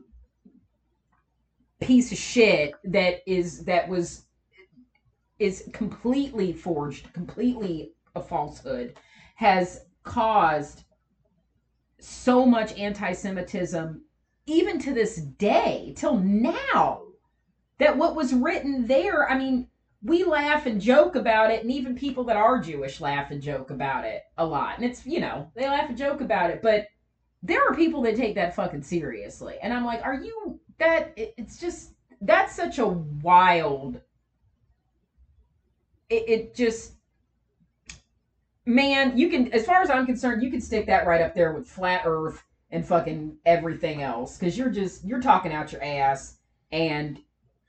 [1.81, 4.27] piece of shit that is that was
[5.41, 8.95] is completely forged, completely a falsehood,
[9.37, 10.85] has caused
[11.99, 14.03] so much anti-Semitism,
[14.47, 17.03] even to this day, till now,
[17.79, 19.69] that what was written there, I mean,
[20.03, 23.71] we laugh and joke about it, and even people that are Jewish laugh and joke
[23.71, 24.77] about it a lot.
[24.77, 26.87] And it's, you know, they laugh and joke about it, but
[27.43, 29.57] there are people that take that fucking seriously.
[29.63, 31.13] And I'm like, are you that?
[31.17, 34.01] It's just, that's such a wild.
[36.09, 36.95] It, it just,
[38.67, 41.53] man, you can, as far as I'm concerned, you can stick that right up there
[41.53, 46.39] with flat Earth and fucking everything else, because you're just you're talking out your ass,
[46.73, 47.19] and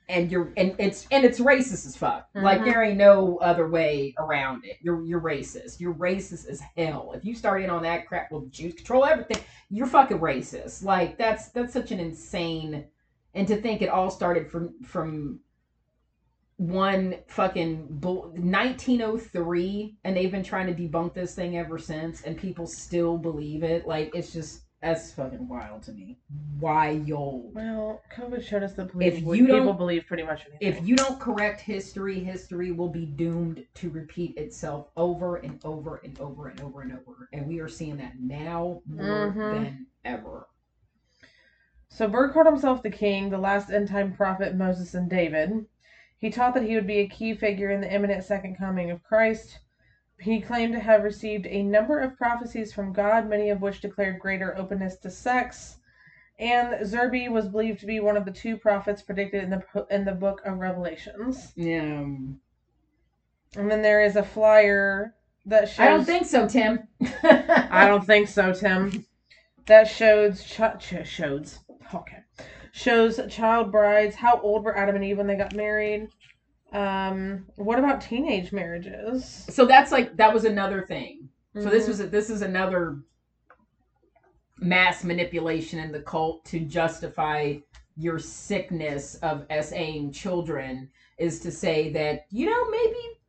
[0.09, 2.27] and you're and it's and it's racist as fuck.
[2.35, 2.65] Like Mhm.
[2.65, 4.77] there ain't no other way around it.
[4.81, 5.79] You're you're racist.
[5.79, 7.13] You're racist as hell.
[7.15, 9.43] If you start in on that crap, well, Jews control everything.
[9.69, 10.83] You're fucking racist.
[10.83, 12.85] Like that's that's such an insane.
[13.33, 15.39] And to think it all started from from
[16.57, 22.37] one fucking bull 1903 and they've been trying to debunk this thing ever since and
[22.37, 26.17] people still believe it like it's just That's fucking wild to me.
[26.59, 27.53] Wild.
[27.53, 30.67] Well, COVID showed us the believe, If people you don't- believe pretty much anything.
[30.67, 35.97] If you don't correct history, history will be doomed to repeat itself over and over
[36.03, 37.29] and over and over and over.
[37.31, 39.53] And we are seeing that now more Mhm.
[39.53, 40.47] than ever.
[41.89, 45.67] So Berg called himself the king, the last end time prophet Moses and David.
[46.17, 49.03] He taught that he would be a key figure in the imminent second coming of
[49.03, 49.59] Christ.
[50.21, 54.19] He claimed to have received a number of prophecies from God, many of which declared
[54.19, 55.77] greater openness to sex.
[56.39, 60.05] And Zerby was believed to be one of the two prophets predicted in the in
[60.05, 61.53] the book of Revelations.
[61.55, 62.05] Yeah.
[63.55, 65.79] And then there is a flyer that shows.
[65.79, 66.87] I don't think so, Tim.
[67.23, 69.05] I don't think so, Tim.
[69.67, 71.59] That shows ch- shows
[71.93, 72.23] okay
[72.71, 74.15] shows child brides.
[74.15, 76.07] How old were Adam and Eve when they got married?
[76.71, 79.25] Um, what about teenage marriages?
[79.49, 81.29] So that's like that was another thing.
[81.55, 81.87] So this Mhm.
[81.89, 82.99] was a, this is another
[84.59, 87.55] mass manipulation in the cult to justify
[87.97, 93.19] your sickness of SAing children is to say that you know maybe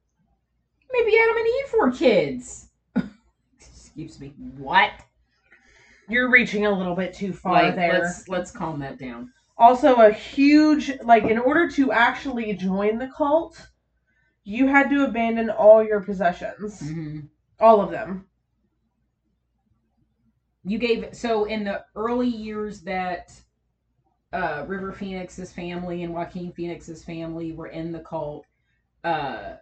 [0.93, 2.69] maybe Adam and Eve were kids.
[3.61, 4.35] Excuse me.
[4.57, 4.91] What?
[6.09, 8.01] you're reaching a little bit too far Like, there.
[8.01, 9.33] let's let's calm that down.
[9.57, 13.69] Also, a huge like in order to actually join the cult,
[14.45, 17.21] you had to abandon all your possessions, hmm
[17.61, 18.27] all of them.
[20.65, 23.41] You gave so in the early years that
[24.33, 28.47] uh, River Phoenix's family and Joaquin Phoenix's family were in the cult.
[29.05, 29.55] Uh,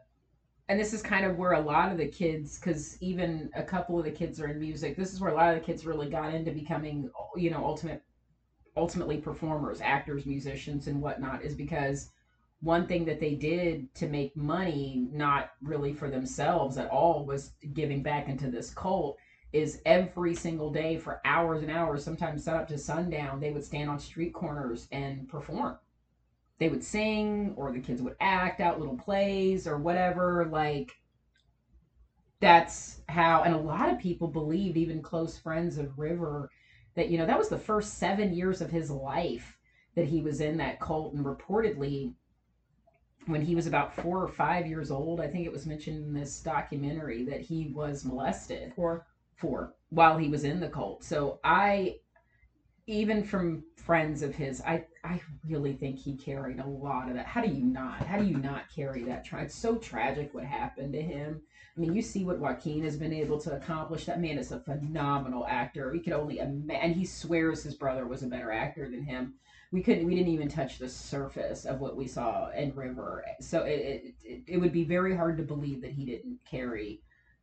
[0.68, 3.98] and this is kind of where a lot of the kids, because even a couple
[3.98, 4.96] of the kids are in music.
[4.96, 8.00] This is where a lot of the kids really got into becoming, you know, ultimate,
[8.76, 11.42] ultimately performers, actors, musicians, and whatnot.
[11.42, 12.10] Is because
[12.60, 17.52] one thing that they did to make money, not really for themselves at all, was
[17.72, 19.16] giving back into this cult
[19.52, 23.64] is every single day for hours and hours, sometimes set up to sundown, they would
[23.64, 25.76] stand on street corners and perform.
[26.58, 30.46] They would sing, or the kids would act out little plays or whatever.
[30.52, 30.92] Like,
[32.38, 36.50] that's how, and a lot of people believed, even close friends of River,
[36.94, 39.56] that, you know, that was the first seven years of his life
[39.94, 41.14] that he was in that cult.
[41.14, 42.14] And reportedly,
[43.26, 46.14] when he was about four or five years old, I think it was mentioned in
[46.14, 51.02] this documentary that he was molested For for while he was in the cult.
[51.02, 51.96] So I
[52.86, 57.26] even from friends of his, I I really think he carried a lot of that.
[57.26, 58.04] How do you not?
[58.04, 59.26] How do you not carry that?
[59.32, 61.40] It's so tragic what happened to him.
[61.80, 64.04] I mean, you see what Joaquin has been able to accomplish.
[64.04, 65.90] That man is a phenomenal actor.
[65.90, 69.36] We could only imagine, and he swears his brother was a better actor than him.
[69.72, 70.04] We couldn't.
[70.04, 73.24] We didn't even touch the surface of what we saw in River.
[73.40, 77.00] So it it, it, would be very hard to believe that he didn't carry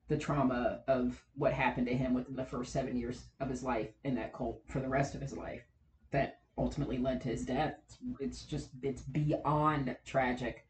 [0.08, 3.90] the trauma of what happened to him within the first seven years of his life
[4.04, 5.64] in that cult for the rest of his life
[6.12, 7.76] that ultimately led to his death.
[8.20, 10.68] It's just, it's beyond tragic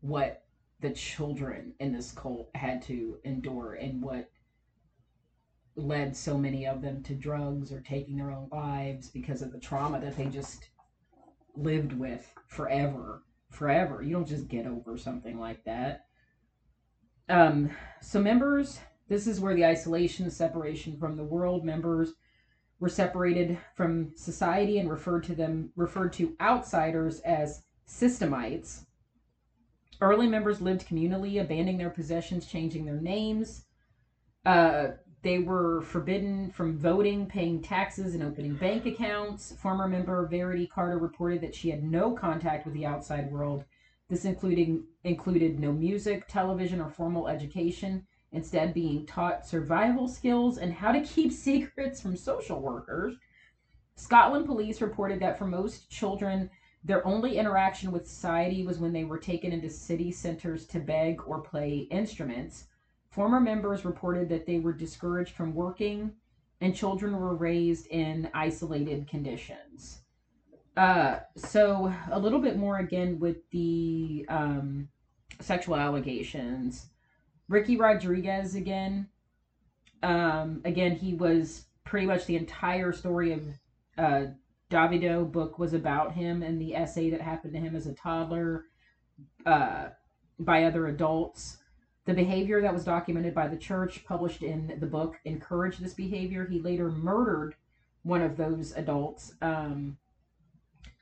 [0.00, 0.44] what
[0.80, 4.30] the children in this cult had to endure and what
[5.74, 9.58] led so many of them to drugs or taking their own lives because of the
[9.58, 10.68] trauma that they just
[11.56, 13.22] lived with forever.
[13.50, 14.02] Forever.
[14.02, 16.06] You don't just get over something like that.
[17.28, 22.14] Um, so members, this is where the isolation, the separation from the world members
[22.80, 28.84] were separated from society and referred to them referred to outsiders as systemites.
[30.00, 33.64] Early members lived communally, abandoning their possessions, changing their names.
[34.46, 34.88] Uh,
[35.22, 39.52] they were forbidden from voting, paying taxes, and opening bank accounts.
[39.60, 43.64] Former member Verity Carter reported that she had no contact with the outside world.
[44.08, 50.72] This including included no music, television, or formal education instead being taught survival skills and
[50.72, 53.16] how to keep secrets from social workers.
[53.96, 56.48] Scotland police reported that for most children,
[56.84, 61.20] their only interaction with society was when they were taken into city centers to beg
[61.26, 62.64] or play instruments.
[63.10, 66.12] Former members reported that they were discouraged from working
[66.60, 70.00] and children were raised in isolated conditions.
[70.76, 74.88] Uh, so, a little bit more again with the um,
[75.40, 76.86] sexual allegations.
[77.48, 79.08] Ricky Rodriguez again.
[80.02, 83.42] Um, again, he was pretty much the entire story of
[83.96, 84.26] uh,
[84.70, 88.66] Davidito book was about him and the essay that happened to him as a toddler
[89.46, 89.88] uh,
[90.38, 91.58] by other adults.
[92.04, 96.46] The behavior that was documented by the church, published in the book, encouraged this behavior.
[96.46, 97.54] He later murdered
[98.02, 99.34] one of those adults.
[99.42, 99.98] Um,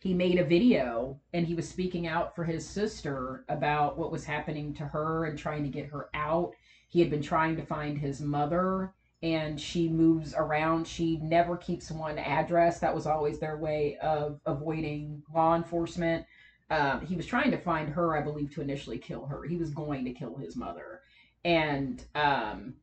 [0.00, 4.24] he made a video and he was speaking out for his sister about what was
[4.24, 6.52] happening to her and trying to get her out.
[6.88, 10.86] He had been trying to find his mother and she moves around.
[10.86, 12.80] She never keeps one address.
[12.80, 16.26] That was always their way of avoiding law enforcement.
[16.68, 19.44] Um, he was trying to find her, I believe, to initially kill her.
[19.44, 21.00] He was going to kill his mother.
[21.44, 22.74] And um,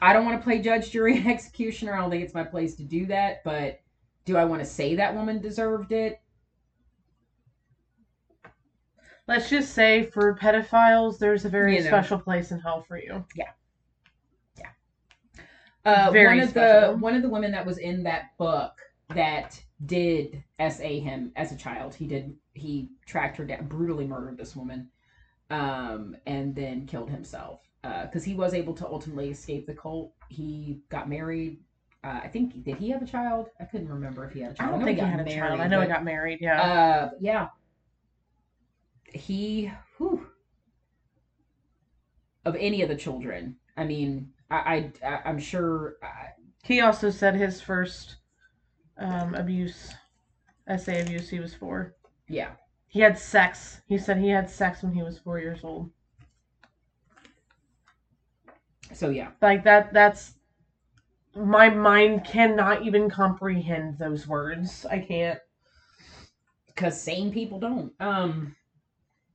[0.00, 1.94] I don't want to play judge, jury, and executioner.
[1.94, 3.42] I don't think it's my place to do that.
[3.44, 3.80] But
[4.24, 6.20] do I want to say that woman deserved it?
[9.28, 11.88] Let's just say for pedophiles, there's a very You know.
[11.88, 13.24] special place in hell for you.
[13.34, 13.50] Yeah.
[14.56, 14.68] Yeah.
[15.84, 16.92] Uh, Very one of special.
[16.92, 18.72] the one of the women that was in that book
[19.14, 21.94] that did sa him as a child.
[21.94, 24.88] He did he tracked her down, brutally murdered this woman,
[25.50, 27.60] um, and then killed himself
[28.02, 30.12] because he was able to ultimately escape the cult.
[30.28, 31.58] He got married.
[32.04, 33.48] Uh, I think did he have a child?
[33.60, 34.68] I couldn't remember if he had a child.
[34.68, 35.60] I don't know think he got had a child.
[35.60, 36.38] I know he got married.
[36.40, 36.62] Yeah.
[36.62, 37.48] uh, yeah.
[39.16, 40.26] He, whew,
[42.44, 43.56] of any of the children.
[43.76, 45.96] I mean, I, I, I'm sure.
[46.02, 46.28] I,
[46.62, 48.16] he also said his first
[48.98, 49.92] um, abuse,
[50.66, 51.94] essay abuse, he was four.
[52.28, 52.52] yeah,
[52.88, 53.80] He had sex.
[53.88, 55.90] He said he had sex when he was four years old.
[58.92, 59.92] so yeah, Like that.
[59.92, 60.34] That's
[61.34, 64.86] my mind cannot even comprehend those words.
[64.90, 65.38] I can't.
[66.68, 67.92] because sane people don't.
[68.00, 68.56] Um,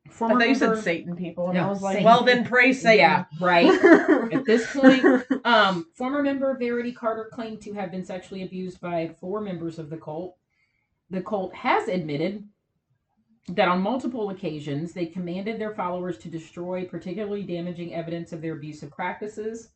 [0.08, 2.46] I former thought you said Satan people, and No, I was like, Satan well, then
[2.46, 3.00] pray Satan.
[3.00, 3.68] Yeah, right.
[4.34, 5.04] At this point,
[5.46, 9.90] um, former member Verity Carter claimed to have been sexually abused by four members of
[9.90, 10.38] the cult.
[11.10, 12.44] The cult has admitted
[13.50, 18.54] that on multiple occasions they commanded their followers to destroy particularly damaging evidence of their
[18.54, 19.70] abusive practices.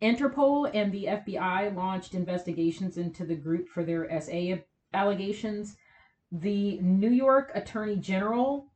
[0.00, 4.62] Interpol and the FBI launched investigations into the group for their SA
[4.94, 5.76] allegations.
[6.30, 8.67] The New York Attorney General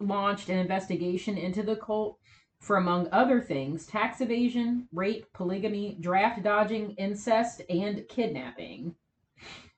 [0.00, 2.18] launched an investigation into the cult
[2.60, 8.94] for, among other things, tax evasion, rape, polygamy, draft dodging, incest, and kidnapping.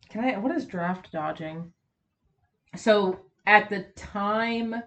[0.08, 0.38] Can I?
[0.38, 1.72] What is draft dodging?
[2.76, 4.82] So, at the time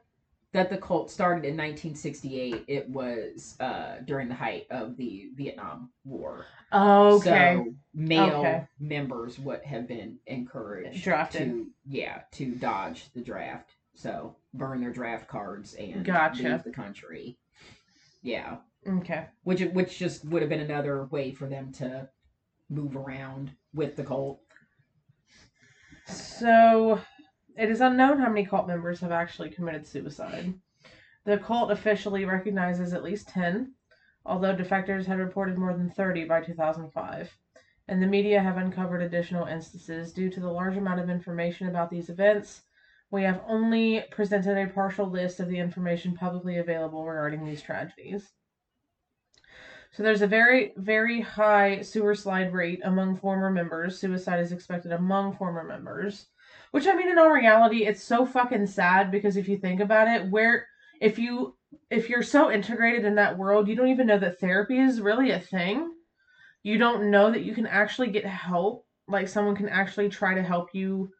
[0.53, 5.89] that the cult started in 1968, it was uh, during the height of the Vietnam
[6.05, 6.45] War.
[6.71, 7.55] Oh, Okay.
[7.55, 8.63] So, male Okay.
[8.79, 11.49] members would have been encouraged Drafted.
[11.49, 13.71] to, yeah, to dodge the draft.
[13.95, 16.43] So, burn their draft cards and Gotcha.
[16.43, 17.37] leave the country.
[18.21, 18.57] Yeah.
[18.87, 19.27] okay.
[19.43, 22.09] which which just would have been another way for them to
[22.69, 24.39] move around with the cult.
[26.05, 26.99] So,
[27.55, 30.53] it is unknown how many cult members have actually committed suicide.
[31.25, 33.73] The cult officially recognizes at least 10,
[34.25, 37.31] although defectors had reported more than 30 by 2005.
[37.87, 40.13] And the media have uncovered additional instances.
[40.13, 42.61] Due to the large amount of information about these events,
[43.13, 48.31] we have only presented a partial list of the information publicly available regarding these tragedies.
[49.91, 53.99] So there's a very, very high sewer slide rate among former members.
[53.99, 56.25] Suicide is expected among former members.
[56.71, 60.07] Which I mean in all reality, it's so fucking sad because if you think about
[60.07, 60.65] it, where
[60.99, 61.55] if you
[61.91, 65.29] if you're so integrated in that world, you don't even know that therapy is really
[65.29, 65.93] a thing.
[66.63, 68.87] You don't know that you can actually get help.
[69.07, 71.11] Like someone can actually try to help you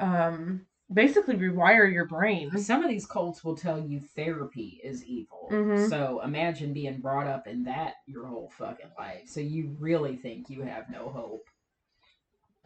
[0.00, 2.56] um basically rewire your brain.
[2.58, 5.48] Some of these cults will tell you therapy is evil.
[5.50, 5.88] Mhm.
[5.88, 9.28] So imagine being brought up in that your whole fucking life.
[9.28, 11.44] So you really think you have no hope.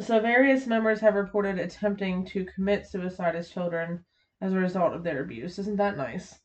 [0.01, 4.05] So various members have reported attempting to commit suicide as children
[4.41, 5.59] as a result of their abuse.
[5.59, 6.41] Isn't that nice?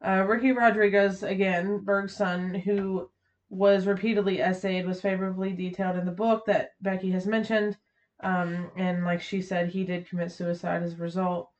[0.00, 3.10] Uh, Ricky Rodriguez, again, Berg's son, who
[3.50, 7.76] was repeatedly essayed, was favorably detailed in the book that Becky has mentioned.
[8.20, 11.50] Um, and like she said, he did commit suicide as a result.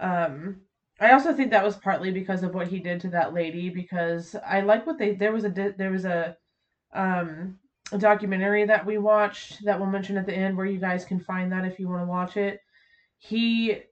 [0.00, 0.62] Um,
[1.00, 3.70] I also think that was partly because of what he did to that lady.
[3.70, 6.36] Because I like what they there was a there was a
[6.92, 7.58] um
[7.92, 11.20] a documentary that we watched that we'll mention at the end where you guys can
[11.20, 12.60] find that if you want to watch it.
[13.18, 13.82] He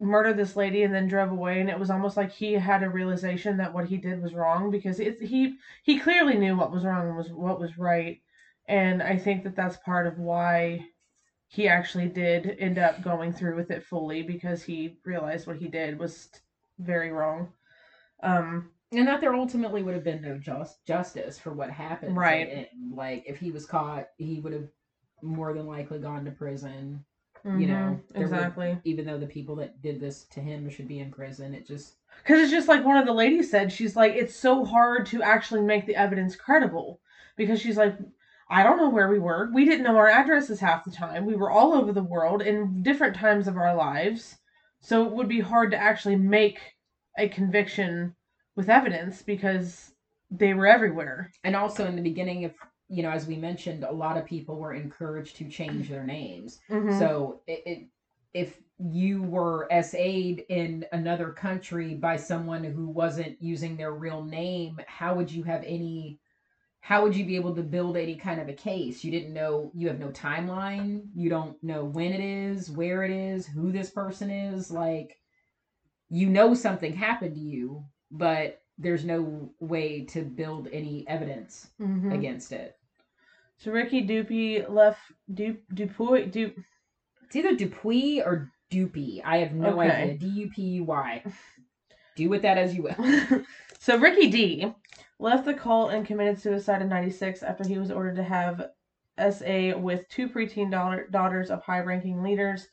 [0.00, 2.88] murdered this lady and then drove away and it was almost like he had a
[2.88, 6.84] realization that what he did was wrong because it's he he clearly knew what was
[6.84, 8.22] wrong and was what was right
[8.66, 10.86] and I think that that's part of why
[11.50, 15.68] he actually did end up going through with it fully because he realized what he
[15.68, 16.30] did was
[16.80, 17.52] very wrong.
[18.22, 22.16] Um And that there ultimately would have been no just justice for what happened.
[22.16, 22.68] Right.
[22.92, 24.68] Like if he was caught, he would have
[25.22, 27.04] more than likely gone to prison.
[27.52, 28.78] You mhm, know, exactly.
[28.84, 31.96] even though the people that did this to him should be in prison, it just
[32.22, 35.22] Because it's just like one of the ladies said, she's like, it's so hard to
[35.22, 37.00] actually make the evidence credible.
[37.36, 37.96] Because she's like,
[38.50, 39.48] I don't know where we were.
[39.54, 41.24] We didn't know our addresses half the time.
[41.24, 44.38] We were all over the world in different times of our lives.
[44.80, 46.58] So it would be hard to actually make
[47.16, 48.16] a conviction
[48.56, 49.92] with evidence because
[50.30, 51.30] they were everywhere.
[51.44, 52.54] And also in the beginning, if
[52.88, 56.58] you know, as we mentioned, a lot of people were encouraged to change their names.
[56.68, 56.98] Mhm.
[56.98, 57.88] So it, it
[58.34, 64.80] if you were SA'd in another country by someone who wasn't using their real name,
[64.86, 66.18] how would you have any
[66.80, 69.04] how would you be able to build any kind of a case?
[69.04, 73.10] You didn't know you have no timeline, you don't know when it is, where it
[73.10, 75.16] is, who this person is, like
[76.08, 82.12] you know something happened to you, but there's no way to build any evidence Mhm.
[82.12, 82.76] against it.
[83.58, 85.00] So Ricky Dupuy left
[85.32, 86.52] Du Dupuy Du.
[87.26, 89.22] It's either Dupuy or Dupy.
[89.22, 89.88] I have no Okay.
[89.88, 90.14] idea.
[90.18, 91.22] D U P U Y.
[92.16, 93.44] Do with that as you will.
[93.78, 94.72] so Ricky D
[95.20, 98.70] left the cult and committed suicide in '96 after he was ordered to have
[99.18, 102.68] SA with two preteen daughter, daughters of high-ranking leaders,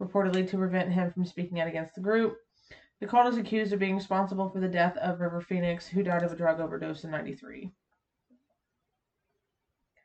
[0.00, 2.36] reportedly to prevent him from speaking out against the group.
[3.00, 6.24] The cult is accused of being responsible for the death of River Phoenix, who died
[6.24, 7.70] of a drug overdose in '93.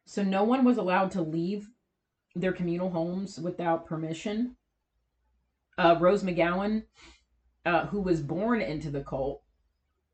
[0.06, 1.70] So no one was allowed to leave
[2.36, 4.56] their communal homes without permission.
[5.78, 6.84] Uh, Rose McGowan,
[7.66, 9.42] uh, who was born into the cult,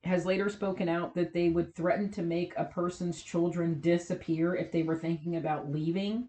[0.04, 4.72] has later spoken out that they would threaten to make a person's children disappear if
[4.72, 6.28] they were thinking about leaving.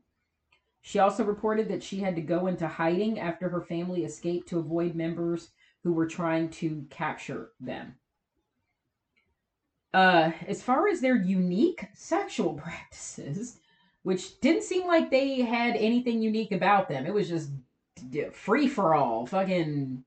[0.82, 4.58] She also reported that she had to go into hiding after her family escaped to
[4.58, 5.50] avoid members
[5.82, 7.96] who were trying to capture them.
[9.92, 13.58] Uh, as far as their unique sexual practices,
[14.02, 17.50] which didn't seem like they had anything unique about them, it was just
[18.32, 19.26] free for all.
[19.26, 20.04] Fucking,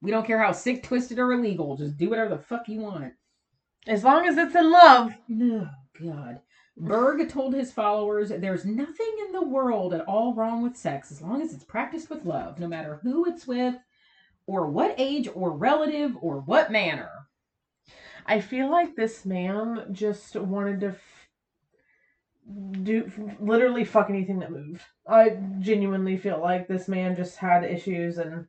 [0.00, 1.76] we don't care how sick, twisted, or illegal.
[1.76, 3.14] Just do whatever the fuck you want.
[3.86, 5.12] As long as it's in love.
[5.42, 5.68] Oh,
[6.00, 6.40] God.
[6.76, 11.20] Berg told his followers there's nothing in the world at all wrong with sex as
[11.20, 13.74] long as it's practiced with love, no matter who it's with,
[14.46, 17.10] or what age, or relative, or what manner.
[18.24, 21.28] I feel like this man just wanted to f-
[22.82, 24.82] do literally fuck anything that moved.
[25.06, 28.46] I genuinely feel like this man just had issues and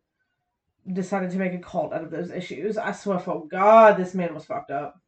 [0.94, 2.78] decided to make a cult out of those issues.
[2.78, 5.00] I swear for God, this man was fucked up.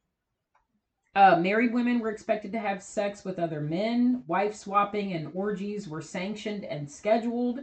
[1.14, 4.24] Uh, married women were expected to have sex with other men.
[4.26, 7.60] Wife swapping and orgies were sanctioned and scheduled.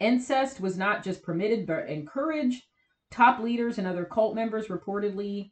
[0.00, 2.64] Incest was not just permitted but encouraged.
[3.10, 5.50] Top leaders and other cult members reportedly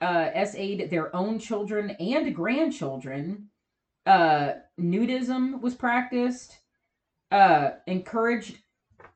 [0.00, 3.48] uh, SA'd their own children and grandchildren.
[4.04, 6.58] Uh, nudism was practiced.
[7.30, 8.58] Uh, encouraged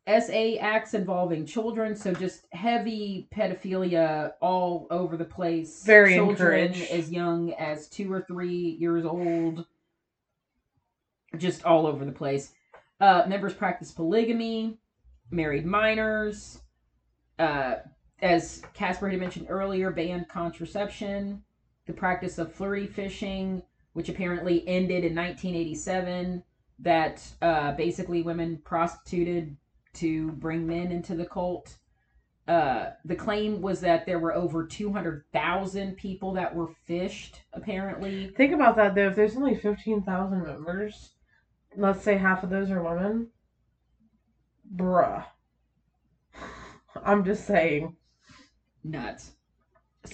[0.08, 5.84] SA acts involving children, so just heavy pedophilia all over the place.
[5.84, 6.90] Very children encouraged.
[6.90, 9.64] as young as two or three years old,
[11.38, 12.52] just all over the place.
[13.00, 14.76] Uh, members practice polygamy,
[15.30, 16.60] married minors.
[17.38, 17.76] Uh,
[18.20, 21.44] as Casper had mentioned earlier, banned contraception,
[21.86, 26.42] the practice of flirty fishing, which apparently ended in 1987.
[26.80, 29.56] That uh, basically women prostituted
[29.94, 31.76] to bring men into the cult.
[32.48, 38.32] Uh, the claim was that there were over 200,000 people that were fished, apparently.
[38.36, 39.08] Think about that though.
[39.08, 41.12] If there's only fifteen thousand members,
[41.76, 43.28] let's say half of those are women,
[44.74, 45.24] bruh.
[47.04, 47.96] I'm just saying.
[48.82, 49.32] Nuts.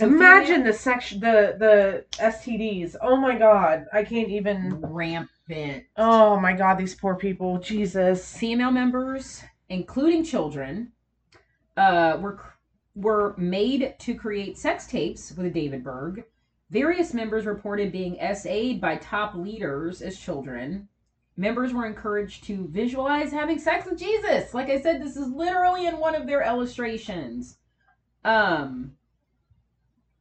[0.01, 2.95] Imagine the section, the the STDs.
[3.01, 4.81] Oh my god, I can't even.
[4.83, 5.85] rampant.
[5.97, 7.59] Oh my god, these poor people.
[7.59, 8.37] Jesus.
[8.37, 10.93] Female members, including children,
[11.77, 12.39] uh, were
[12.95, 16.25] were made to create sex tapes with David Berg.
[16.71, 20.89] Various members reported being SA'd by top leaders as children.
[21.37, 24.53] Members were encouraged to visualize having sex with Jesus.
[24.53, 27.59] Like I said, this is literally in one of their illustrations.
[28.25, 28.98] Um,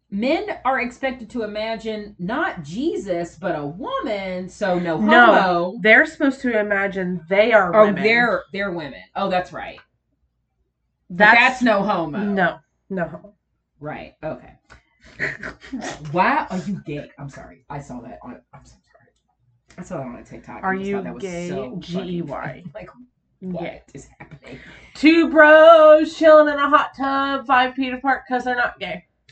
[0.10, 4.48] men are expected to imagine not Jesus, but a woman.
[4.50, 5.12] So no homo.
[5.12, 7.82] No, they're supposed to imagine they are women.
[7.82, 8.04] Oh, women.
[8.04, 9.02] they're they're women.
[9.16, 9.80] Oh, that's right.
[11.10, 12.20] That's, that's no homo.
[12.20, 12.58] no,
[12.90, 13.34] no.
[13.80, 14.16] Right.
[14.24, 14.54] Okay.
[16.12, 17.10] Why are you gay?
[17.18, 17.64] I'm sorry.
[17.70, 18.42] I saw that on.
[18.54, 19.78] I'm so sorry.
[19.78, 20.64] I saw that on a TikTok.
[20.64, 21.48] Are I just you thought that was gay?
[21.50, 22.64] so G-E-Y.
[22.76, 22.90] Like
[23.42, 23.80] what Yeah.
[23.94, 24.60] is happening?
[24.96, 29.06] Two bros chilling in a hot tub, five feet apart, because they're not gay.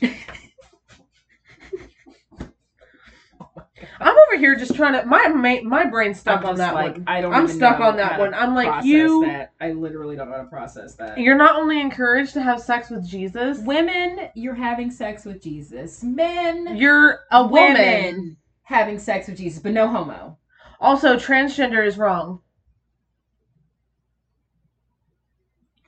[4.00, 5.04] I'm over here just trying to.
[5.06, 7.04] My my, my brain's stuck on that like one.
[7.06, 7.34] I don't.
[7.34, 8.32] I'm even stuck know on that one.
[8.32, 9.52] I'm like, you- That.
[9.60, 11.18] I literally don't know how to process that.
[11.18, 16.02] You're not only encouraged to have sex with Jesus, Women, you're having sex with Jesus.
[16.02, 17.74] Men, you're a woman.
[17.74, 20.38] women having sex with Jesus, but no homo.
[20.80, 22.40] Also, transgender is wrong.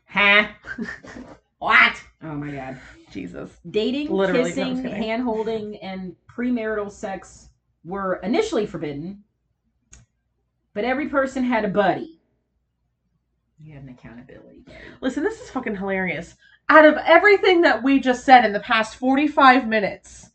[0.07, 0.49] Huh?
[1.59, 2.03] what?
[2.23, 2.79] Oh my god.
[3.11, 3.51] Jesus.
[3.71, 7.48] Dating, Literally, kissing, just hand holding, and premarital sex
[7.85, 9.25] were initially forbidden,
[10.75, 12.21] but every person had a buddy.
[13.61, 14.79] You had an accountability buddy.
[15.01, 16.37] Listen, this is fucking hilarious.
[16.69, 20.31] Out of everything that we just said in the past 45 minutes,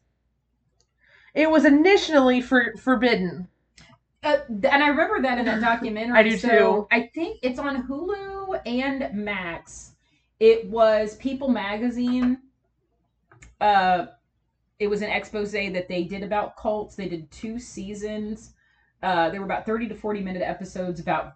[1.34, 3.48] it was initially for, forbidden.
[4.24, 6.18] Uh, and I remember that in that documentary.
[6.18, 6.88] I do so too.
[6.92, 9.92] I think it's on Hulu and Max.
[10.40, 12.40] It was People Magazine.
[13.62, 14.08] Uh,
[14.80, 16.96] it was an expose that they did about cults.
[16.96, 18.54] They did two seasons.
[19.02, 21.36] Uh, there were about thirty to forty minute episodes about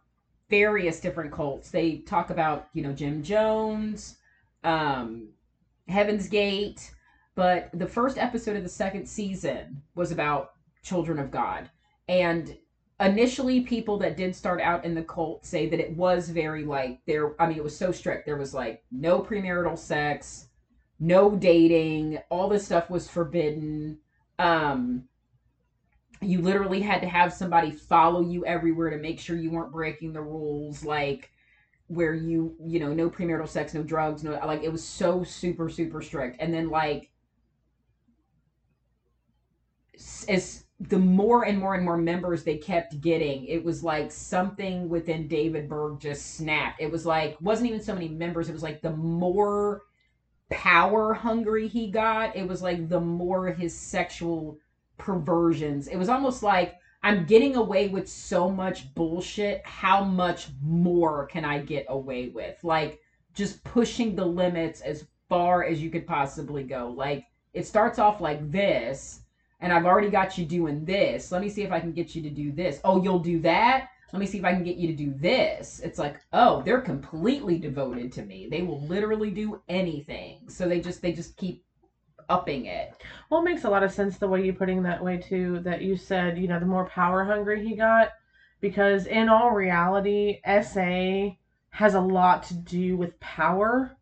[0.50, 1.70] various different cults.
[1.70, 4.18] They talk about you know Jim Jones,
[4.64, 5.30] um,
[5.88, 6.92] Heaven's Gate,
[7.36, 10.52] but the first episode of the second season was about
[10.84, 11.70] Children of God,
[12.08, 12.58] and
[13.00, 17.00] initially people that did start out in the cult say that it was very like
[17.06, 20.47] there i mean it was so strict there was like no premarital sex
[21.00, 24.00] no dating all this stuff was forbidden.
[24.40, 25.08] Um
[26.22, 30.14] you literally had to have somebody follow you everywhere to make sure you weren't breaking
[30.14, 31.30] the rules like
[31.88, 35.70] where you you know no premarital sex no drugs no like it was so super
[35.70, 36.42] super strict.
[36.42, 37.12] And then like
[40.28, 44.90] as the more and more and more members they kept getting it was like something
[44.90, 46.82] within david berg just snapped.
[46.82, 49.84] It was like wasn't even so many members it was like the more
[50.50, 54.58] power hungry he got it was like the more his sexual
[54.98, 61.26] perversions it was almost like i'm getting away with so much bullshit how much more
[61.28, 63.00] can i get away with like
[63.34, 68.22] just pushing the limits as far as you could possibly go like it starts off
[68.22, 69.22] like this
[69.60, 71.32] and I've already got you doing this.
[71.32, 72.80] Let me see if I can get you to do this.
[72.84, 73.90] Oh, you'll do that?
[74.14, 75.80] Let me see if I can get you to do this.
[75.82, 78.48] It's like, oh, they're completely devoted to me.
[78.50, 80.50] They will literally do anything.
[80.50, 81.64] So they just they just keep
[82.30, 82.94] upping it.
[83.30, 85.60] Well, it makes a lot of sense the way you're putting that way too.
[85.60, 88.10] That you said, you know, the more power hungry he got,
[88.62, 91.38] because in all reality, SA
[91.72, 93.98] has a lot to do with power.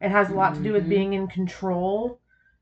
[0.00, 0.88] It has a lot to do with Mhm.
[0.88, 2.20] being in control,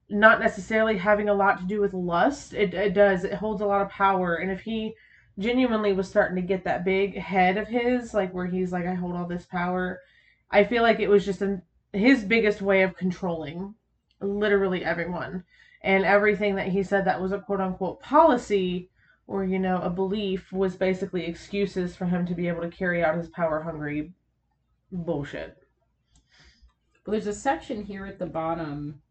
[0.08, 2.54] not necessarily having a lot to do with lust.
[2.54, 3.24] It it does.
[3.24, 4.94] It holds a lot of power, and if he
[5.38, 8.94] genuinely was starting to get that big head of his, like where he's like, I
[8.94, 10.00] hold all this power.
[10.50, 11.60] I feel like it was just a,
[11.92, 13.74] his biggest way of controlling
[14.20, 15.44] literally everyone
[15.82, 18.90] and everything that he said that was a quote unquote policy
[19.26, 23.04] or you know a belief was basically excuses for him to be able to carry
[23.04, 24.12] out his power hungry
[24.90, 25.58] bullshit
[27.04, 29.02] Well, there's a section here at the bottom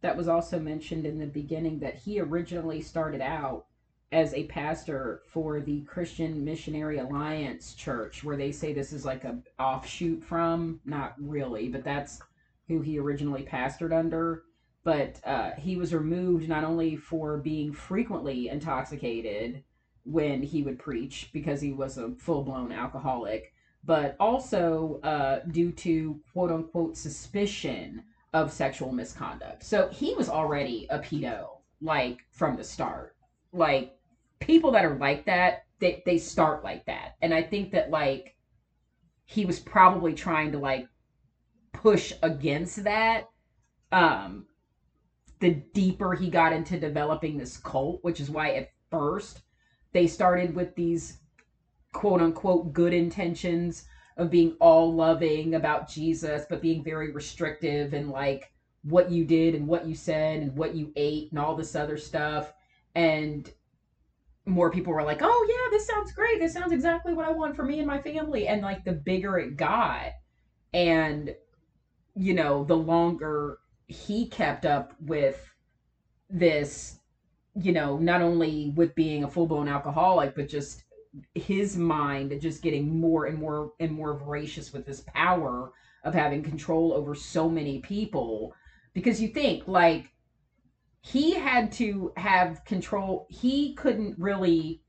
[0.00, 3.66] that was also mentioned in the beginning that he originally started out
[4.12, 9.24] as a pastor for the Christian Missionary Alliance Church, where they say this is like
[9.24, 12.20] a offshoot from, not really, but that's
[12.68, 14.44] who he originally pastored under.
[14.84, 19.64] But uh, he was removed not only for being frequently intoxicated
[20.04, 23.52] when he would preach because he was a full blown alcoholic,
[23.84, 28.02] but also uh, due to quote unquote suspicion
[28.34, 29.62] of sexual misconduct.
[29.62, 33.14] So he was already a pedo, like from the start.
[33.52, 33.94] Like
[34.46, 37.16] people that are like that, they, they start like that.
[37.22, 38.36] And I think that like
[39.24, 40.86] he was probably trying to like
[41.72, 43.28] push against that.
[43.90, 44.46] Um
[45.40, 49.42] the deeper he got into developing this cult, which is why at first
[49.92, 51.18] they started with these
[51.92, 53.84] quote unquote good intentions
[54.16, 59.54] of being all loving about Jesus, but being very restrictive and like what you did
[59.54, 62.52] and what you said and what you ate and all this other stuff.
[62.94, 63.50] And
[64.46, 66.40] more people were like, oh, yeah, this sounds great.
[66.40, 68.48] This sounds exactly what I want for me and my family.
[68.48, 70.12] And like the bigger it got,
[70.74, 71.34] and
[72.14, 75.48] you know, the longer he kept up with
[76.28, 76.98] this,
[77.54, 80.82] you know, not only with being a full blown alcoholic, but just
[81.34, 85.70] his mind just getting more and more and more voracious with this power
[86.04, 88.54] of having control over so many people
[88.94, 90.11] because you think like
[91.02, 94.82] he had to have control he couldn't really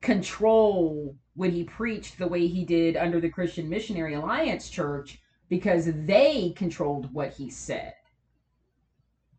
[0.00, 5.88] control when he preached the way he did under the Christian Missionary Alliance Church because
[6.04, 7.94] they controlled what he said.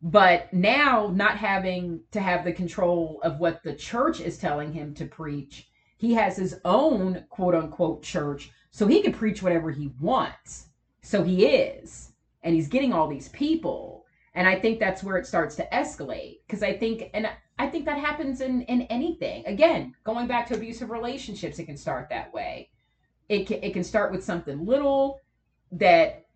[0.02, 4.94] But now not having to have the control of what the church is telling him
[4.94, 9.92] to preach he has his own quote unquote church so he can preach whatever he
[10.00, 10.68] wants.
[11.02, 12.12] So he is
[12.42, 13.95] and he's getting all these people
[14.36, 17.28] and i think that's where it starts to escalate because i think and
[17.58, 21.76] i think that happens in in anything again going back to abusive relationships it can
[21.76, 22.70] start that way
[23.28, 25.20] it can, it can start with something little
[25.72, 26.26] that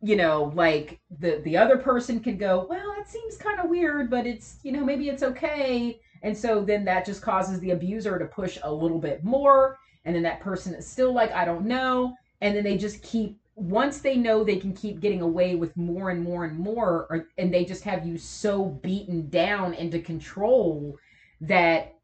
[0.00, 4.10] you know like the the other person can go well that seems kind of weird,
[4.10, 6.00] but it's, you know, maybe it's okay.
[6.22, 9.78] And so then that just causes the abuser to push a little bit more.
[10.04, 12.14] And then that person is still like, I don't know.
[12.40, 16.10] And then they just keep, once they know they can keep getting away with more
[16.10, 20.96] and more and more, or, and they just have you so beaten down into control
[21.40, 21.94] that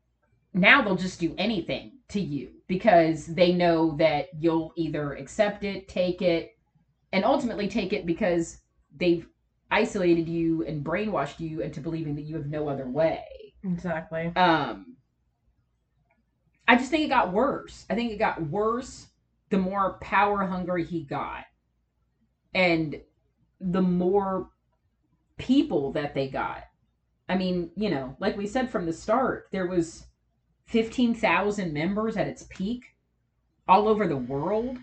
[0.52, 5.88] now they'll just do anything to you because they know that you'll either accept it,
[5.88, 6.57] take it,
[7.12, 8.59] and ultimately take it because
[8.96, 9.26] they've
[9.70, 13.24] isolated you and brainwashed you into believing that you have no other way.
[13.62, 14.32] Exactly.
[14.36, 14.96] Um
[16.66, 17.86] I just think it got worse.
[17.90, 19.09] I think it got worse
[19.55, 21.44] the more power hungry he got.
[22.55, 23.00] And
[23.61, 24.50] the more
[25.38, 26.64] people that they got.
[27.28, 30.07] I mean, you know, like we said from the start, there was
[30.66, 32.96] 15,000 members at its peak
[33.68, 34.76] all over the world.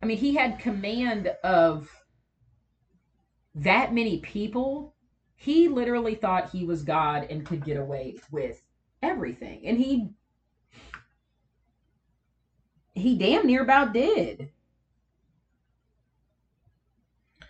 [0.00, 1.90] I mean, he had command of
[3.56, 4.94] that many people.
[5.34, 8.62] He literally thought he was God and could get away with
[9.02, 9.66] everything.
[9.66, 10.10] And he
[12.98, 14.50] he damn near about did.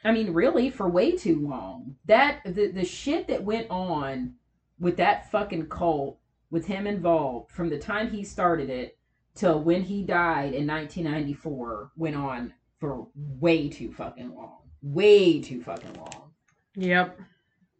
[0.04, 1.96] I mean, really, for way too long.
[2.06, 4.34] That the the shit that went on
[4.78, 6.18] with that fucking cult
[6.50, 8.96] with him involved from the time he started it
[9.34, 14.58] till when he died in 1994 went on for way too fucking long.
[14.82, 16.30] Way too fucking long.
[16.74, 17.20] Yep.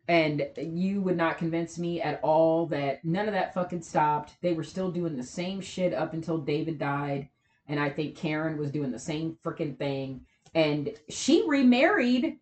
[0.09, 4.35] And you would not convince me at all that none of that fucking stopped.
[4.41, 7.29] They were still doing the same shit up until David died.
[7.69, 10.23] And I think Karen was doing the same freaking thing.
[10.55, 12.39] And she remarried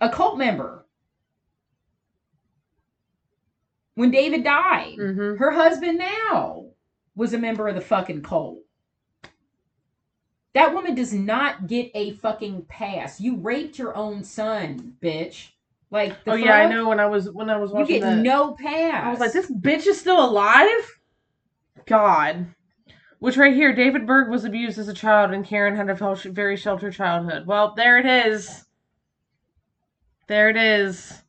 [0.00, 0.84] a cult member
[3.94, 4.96] when David died.
[4.98, 5.36] Mm-hmm.
[5.36, 6.66] Her husband now
[7.14, 8.58] was a member of the fucking cult.
[10.54, 13.20] That woman does not get a fucking pass.
[13.20, 15.48] You raped your own son, bitch.
[15.90, 16.72] Like, the Oh yeah, I fuck?
[16.72, 16.88] know.
[16.88, 19.04] When I was when I was You get that, no pass.
[19.04, 21.00] I was like, this bitch is still alive.
[21.86, 22.46] God.
[23.22, 26.56] Which right here, David Berg was abused as a child, and Karen had a very
[26.56, 27.46] sheltered childhood.
[27.46, 28.64] Well, there it is.
[30.26, 31.22] There it is.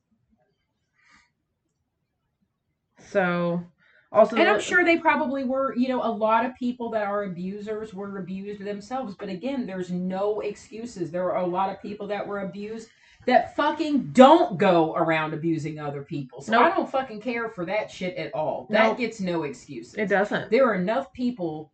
[2.97, 3.63] So,
[4.11, 7.25] also, And I'm sure they probably were, you know, a lot of people that are
[7.25, 9.13] abusers were abused themselves.
[9.13, 11.11] But again, there's no excuses.
[11.11, 12.89] There are a lot of people that were abused
[13.27, 16.41] that fucking don't go around abusing other people.
[16.41, 18.65] So I don't fucking care for that shit at all.
[18.71, 18.97] That Nope.
[18.97, 19.93] gets no excuses.
[19.93, 20.49] it doesn't.
[20.49, 21.69] There are enough people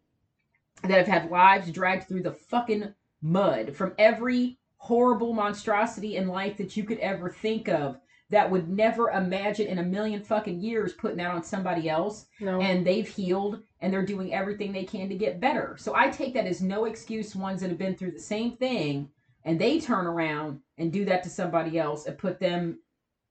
[0.83, 6.57] that have had lives dragged through the fucking mud from every horrible monstrosity in life
[6.57, 7.99] that you could ever think of
[8.29, 12.61] that would never imagine in a million fucking years putting that on somebody else No.
[12.61, 15.75] and they've healed and they're doing everything they can to get better.
[15.79, 19.09] So I take that as no excuse ones that have been through the same thing
[19.45, 22.79] and they turn around and do that to somebody else and put them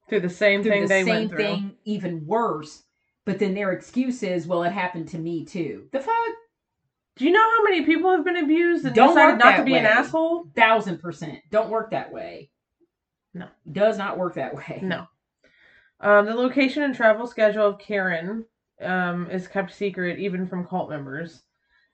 [0.09, 1.39] through the same through thing the they same went through.
[1.39, 2.83] thing even worse.
[3.25, 5.87] But then their excuse is, well, it happened to me too.
[5.93, 6.15] The fuck?
[7.19, 9.65] Do you know how many people have been abused and Don't decided work not to
[9.65, 10.47] be an asshole?
[10.55, 11.41] Thousand percent.
[11.51, 12.51] Don't work that way.
[13.35, 13.49] No.
[13.71, 14.81] Does not work that way.
[14.83, 15.07] No.
[16.01, 18.45] Um, the location and travel schedule of Karen
[18.81, 21.43] um, is kept secret even from cult members.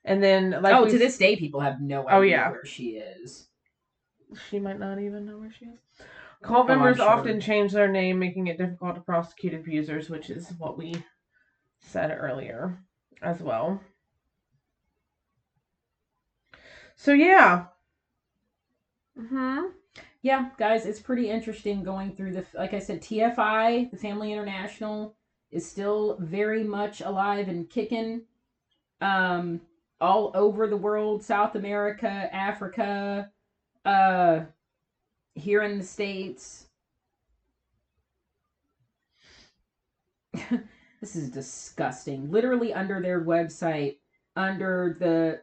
[0.04, 2.50] And then, like, oh, to this day, people have no idea Oh, yeah.
[2.50, 3.48] where she is.
[4.50, 5.78] she might not even know where she is.
[6.42, 7.08] Cult Oh, members sure.
[7.08, 10.94] often change their name, making it difficult to prosecute abusers, which is what we
[11.80, 12.78] said earlier
[13.22, 13.80] as well.
[16.96, 17.66] So yeah.
[19.18, 19.66] Hmm.
[20.22, 22.44] Yeah, guys, it's pretty interesting going through the.
[22.54, 25.14] Like I said, TFI, the Family International,
[25.50, 28.22] is still very much alive and kicking.
[29.00, 29.60] Um,
[30.00, 33.30] all over the world, South America, Africa,
[33.84, 34.40] uh,
[35.34, 36.68] here in the states.
[41.00, 42.30] this is disgusting.
[42.30, 43.96] Literally under their website,
[44.36, 45.40] under the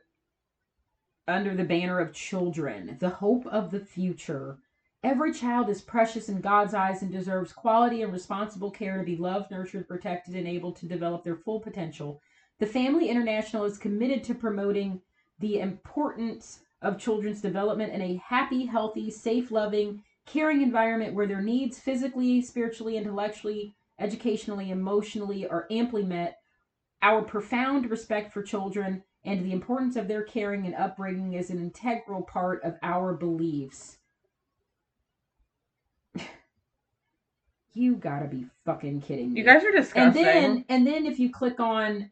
[1.32, 4.58] under the banner of children, the hope of the future.
[5.04, 9.16] Every child is precious in God's eyes and deserves quality and responsible care to be
[9.16, 12.22] loved, nurtured, protected, and able to develop their full potential.
[12.60, 15.02] The Family International is committed to promoting
[15.40, 21.42] the importance of children's development in a happy, healthy, safe, loving, caring environment where their
[21.42, 26.40] needs physically, spiritually, intellectually, educationally, emotionally are amply met.
[27.02, 31.60] Our profound respect for children and the importance of their caring and upbringing is an
[31.60, 33.98] integral part of our beliefs.
[37.74, 39.40] you gotta be fucking kidding me.
[39.40, 40.04] You guys are disgusting.
[40.04, 42.10] and then and then if you click on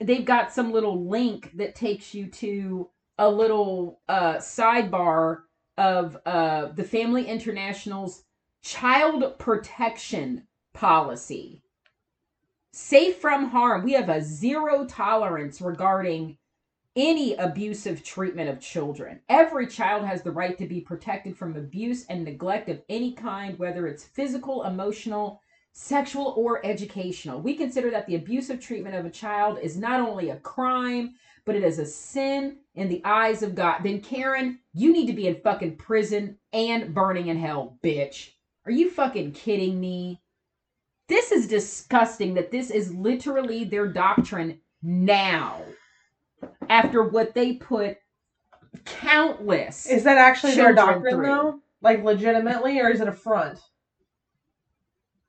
[0.00, 5.42] they've got some little link that takes you to a little uh sidebar
[5.78, 8.24] of uh the Family International's
[8.62, 11.62] child protection policy.
[12.78, 13.84] Safe from harm.
[13.84, 16.36] We have a zero tolerance regarding
[16.94, 19.22] any abusive treatment of children.
[19.30, 23.58] Every child has the right to be protected from abuse and neglect of any kind,
[23.58, 25.40] whether it's physical, emotional,
[25.72, 27.40] sexual, or educational.
[27.40, 31.14] We consider that the abusive treatment of a child is not only a crime,
[31.46, 33.84] but it is a sin in the eyes of God.
[33.84, 38.32] Then, Karen, you need to be in fucking prison and burning in hell, bitch.
[38.66, 40.20] Are you fucking kidding me?
[41.08, 45.62] This is disgusting that this is literally their doctrine now
[46.68, 47.98] after what they put
[48.84, 49.86] countless.
[49.86, 51.26] Is that actually their doctrine through.
[51.26, 51.60] though?
[51.80, 53.60] Like legitimately, or is it a front?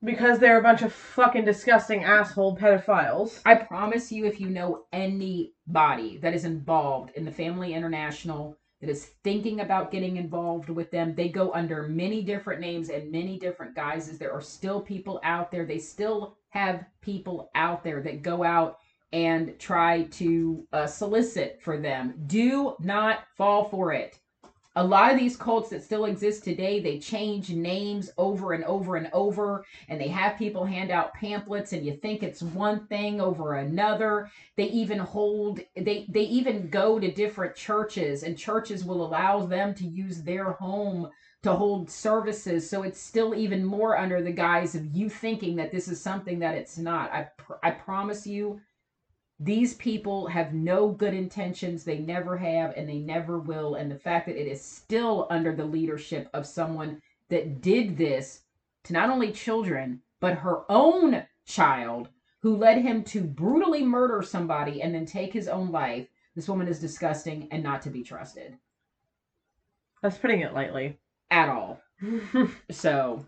[0.02, 3.40] Because they're a bunch of fucking disgusting asshole pedophiles.
[3.44, 8.90] I promise you, if you know anybody that is involved in the Family International, that
[8.90, 13.38] is thinking about getting involved with them, they go under many different names and many
[13.38, 14.18] different guises.
[14.18, 15.66] There are still people out there.
[15.66, 18.78] They still have people out there that go out
[19.12, 22.14] and try to uh, solicit for them.
[22.26, 24.18] Do not fall for it.
[24.78, 28.94] A lot of these cults that still exist today, they change names over and over
[28.94, 33.20] and over, and they have people hand out pamphlets, and you think it's one thing
[33.20, 34.30] over another.
[34.54, 39.74] They even hold they they even go to different churches, and churches will allow them
[39.74, 41.10] to use their home
[41.42, 42.70] to hold services.
[42.70, 46.38] So it's still even more under the guise of you thinking that this is something
[46.38, 47.12] that it's not.
[47.12, 48.60] I pr- I promise you,
[49.40, 51.84] these people have no good intentions.
[51.84, 53.76] They never have, and they never will.
[53.76, 58.42] And the fact that it is still under the leadership of someone that did this
[58.84, 62.08] to not only children, but her own child,
[62.40, 66.08] who led him to brutally murder somebody and then take his own life.
[66.34, 68.56] This woman is disgusting and not to be trusted
[70.02, 70.98] That's putting it lightly.
[71.30, 71.80] at all.
[72.70, 73.26] So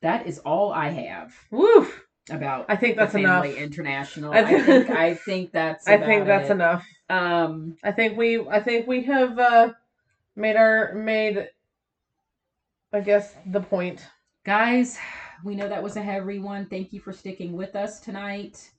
[0.00, 2.04] that is all I have Woof.
[2.30, 3.44] About I think that's enough.
[3.46, 4.32] International.
[4.32, 6.52] I think I think that's I think that's it.
[6.52, 6.84] enough.
[7.08, 9.72] Um I think we I think we have uh
[10.36, 11.48] made our made
[12.92, 14.06] I guess the point.
[14.44, 14.98] guys,
[15.44, 16.66] we know that was a heavy one.
[16.66, 18.70] Thank you for sticking with us tonight.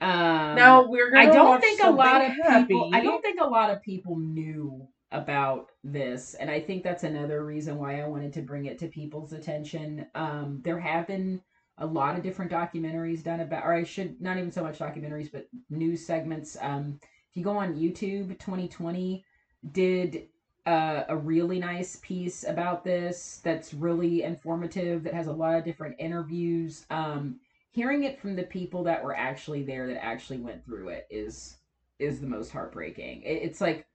[0.00, 3.40] Um now we're gonna I don't think a lot of something people I don't think
[3.40, 8.06] a lot of people knew about this and I think that's another reason why I
[8.08, 10.06] wanted to bring it to people's attention.
[10.14, 11.40] Um there have been
[11.80, 15.30] a lot of different documentaries done about or I should not even so much documentaries
[15.32, 16.56] but news segments.
[16.60, 19.24] Um if you go on YouTube 2020
[19.72, 20.28] did
[20.66, 25.64] uh, a really nice piece about this that's really informative that has a lot of
[25.64, 30.64] different interviews um hearing it from the people that were actually there that actually went
[30.64, 31.56] through it is
[31.98, 33.86] is the most heartbreaking it, it's like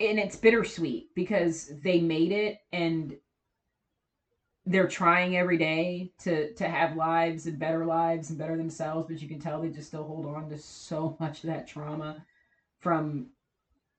[0.00, 3.16] and it's bittersweet because they made it and
[4.68, 9.20] they're trying every day to to have lives and better lives and better themselves but
[9.22, 12.24] you can tell they just still hold on to so much of that trauma
[12.80, 13.28] from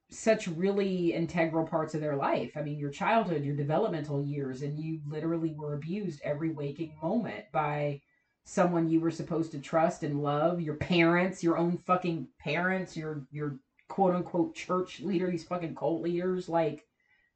[0.10, 2.54] such really integral parts of their life.
[2.56, 7.46] I mean, your childhood, your developmental years, and you literally were abused every waking moment
[7.52, 8.02] by
[8.44, 13.28] someone you were supposed to trust and love, your parents, your own fucking parents, your
[13.32, 16.86] your quote unquote church leader, these fucking cult leaders, like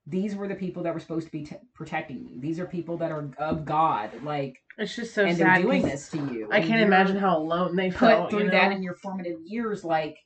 [0.05, 2.39] these were the people that were supposed to be t- protecting you.
[2.39, 5.57] These are people that are of God, like, It's just so and sad.
[5.57, 6.49] they're doing this to you.
[6.51, 8.29] I can't imagine how alone they put felt.
[8.29, 10.17] through you that in your formative years like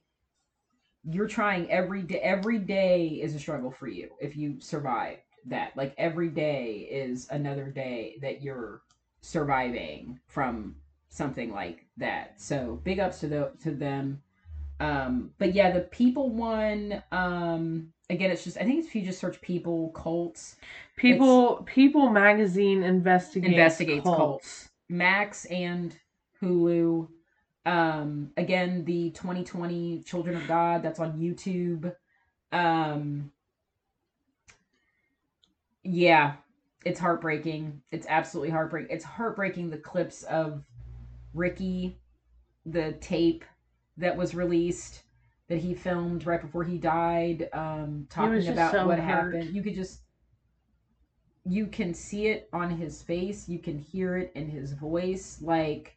[1.09, 5.75] you're trying every day every day is a struggle for you if you survived that
[5.77, 8.81] like every day is another day that you're
[9.21, 10.75] surviving from
[11.09, 14.21] something like that so big ups to the to them
[14.81, 19.19] um but yeah the people one um again it's just i think if you just
[19.19, 20.55] search people cults
[20.97, 24.17] People People magazine investigates Investigates cults.
[24.17, 24.69] cults.
[24.89, 25.95] Max and
[26.41, 27.07] Hulu.
[27.65, 31.93] Um, again, the 2020 Children of God that's on YouTube.
[32.51, 33.31] Um,
[35.83, 36.33] yeah,
[36.83, 37.81] it's heartbreaking.
[37.91, 38.89] It's absolutely heartbreaking.
[38.95, 40.63] It's heartbreaking the clips of
[41.35, 41.99] Ricky,
[42.65, 43.45] the tape
[43.97, 45.03] that was released
[45.49, 49.33] that he filmed right before he died, um, talking just about so what hurt.
[49.33, 49.55] happened.
[49.55, 50.01] You could just
[51.49, 55.39] you can see it on his face, you can hear it in his voice.
[55.41, 55.95] Like,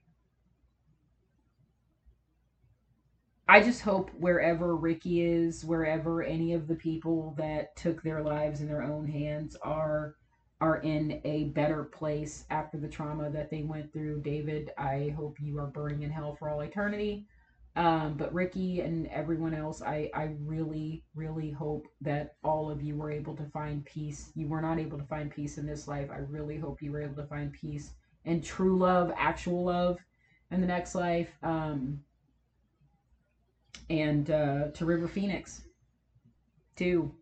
[3.48, 8.60] I just hope wherever Ricky is, wherever any of the people that took their lives
[8.60, 10.14] in their own hands are,
[10.60, 14.20] are in a better place after the trauma that they went through.
[14.20, 17.26] David, I hope you are burning in hell for all eternity.
[17.76, 22.96] Um, but Ricky and everyone else, I, I really, really hope that all of you
[22.96, 24.30] were able to find peace.
[24.34, 26.08] You were not able to find peace in this life.
[26.10, 27.92] I really hope you were able to find peace
[28.24, 29.98] and true love, actual love
[30.50, 31.36] in the next life.
[31.42, 32.00] Um,
[33.88, 35.62] and uh, to River Phoenix,
[36.76, 37.12] too.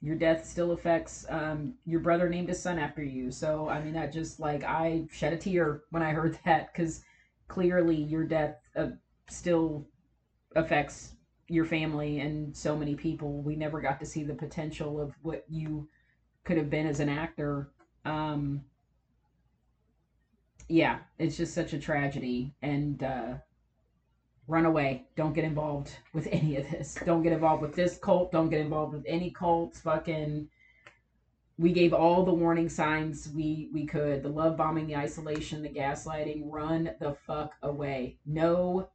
[0.00, 3.30] Your death still affects um, your brother named his son after you.
[3.30, 7.00] So, I mean, that just like I shed a tear when I heard that because
[7.48, 8.86] clearly your death uh,
[9.32, 9.86] still
[10.56, 11.14] affects
[11.48, 13.42] your family and so many people.
[13.42, 15.88] We never got to see the potential of what you
[16.44, 17.70] could have been as an actor.
[18.04, 18.62] Um,
[20.68, 22.54] yeah, it's just such a tragedy.
[22.62, 23.34] And uh,
[24.46, 25.06] run away.
[25.16, 26.96] Don't get involved with any of this.
[27.04, 28.32] Don't get involved with this cult.
[28.32, 29.80] Don't get involved with any cults.
[29.80, 30.48] Fucking.
[31.58, 34.22] We gave all the warning signs we we could.
[34.22, 36.42] The love bombing, the isolation, the gaslighting.
[36.44, 38.18] Run the fuck away.
[38.24, 38.88] No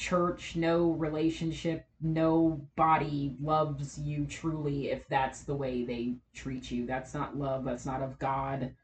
[0.00, 6.86] church, no relationship, nobody loves you truly if that's the way they treat you.
[6.86, 7.64] That's not love.
[7.66, 8.74] That's not of God.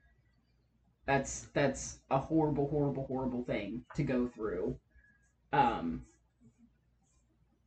[1.06, 4.76] That's that's a horrible, horrible, horrible thing to go through.
[5.54, 6.04] Um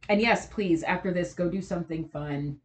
[0.08, 2.60] and yes, please, after this, go do something fun.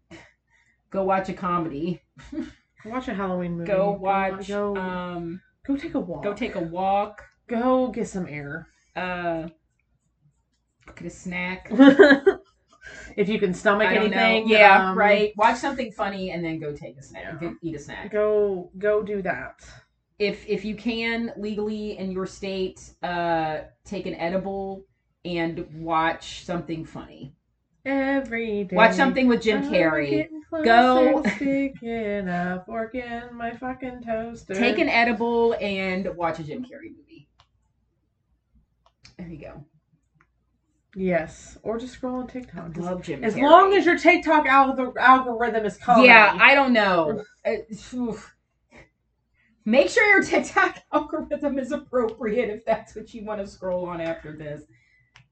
[0.91, 2.03] Go watch a comedy.
[2.85, 3.73] Watch a Halloween movie.
[3.73, 6.23] Go watch Go, um go take a walk.
[6.23, 7.23] go take a walk.
[7.49, 8.69] Go get some air.
[8.95, 9.49] Uh
[10.95, 11.71] get a snack.
[13.17, 14.01] if you can stomach I know.
[14.03, 14.49] anything.
[14.49, 15.33] Yeah, um, right.
[15.37, 17.25] Watch something funny and then go take a snack.
[17.25, 17.49] Yeah.
[17.49, 18.11] Go eat a snack.
[18.11, 19.61] Go go do that.
[20.19, 24.85] If if you can legally in your state, uh, take an edible
[25.25, 27.35] and watch something funny.
[27.85, 28.77] Every day.
[28.77, 30.29] Watch something with Jim Carrey.
[30.51, 34.55] Go- sticking a fork in my fucking toaster.
[34.55, 37.29] Take an edible and watch a Jim Carrey movie.
[39.19, 39.65] There you go.
[40.97, 42.77] Yes, or just scroll on TikTok.
[42.77, 43.43] I love Jim As Carrey.
[43.43, 46.07] long as your TikTok algor- algorithm is comedy.
[46.09, 47.25] Yeah, I don't know.
[49.67, 54.01] Make sure your TikTok algorithm is appropriate if that's what you want to scroll on
[54.01, 54.63] after this.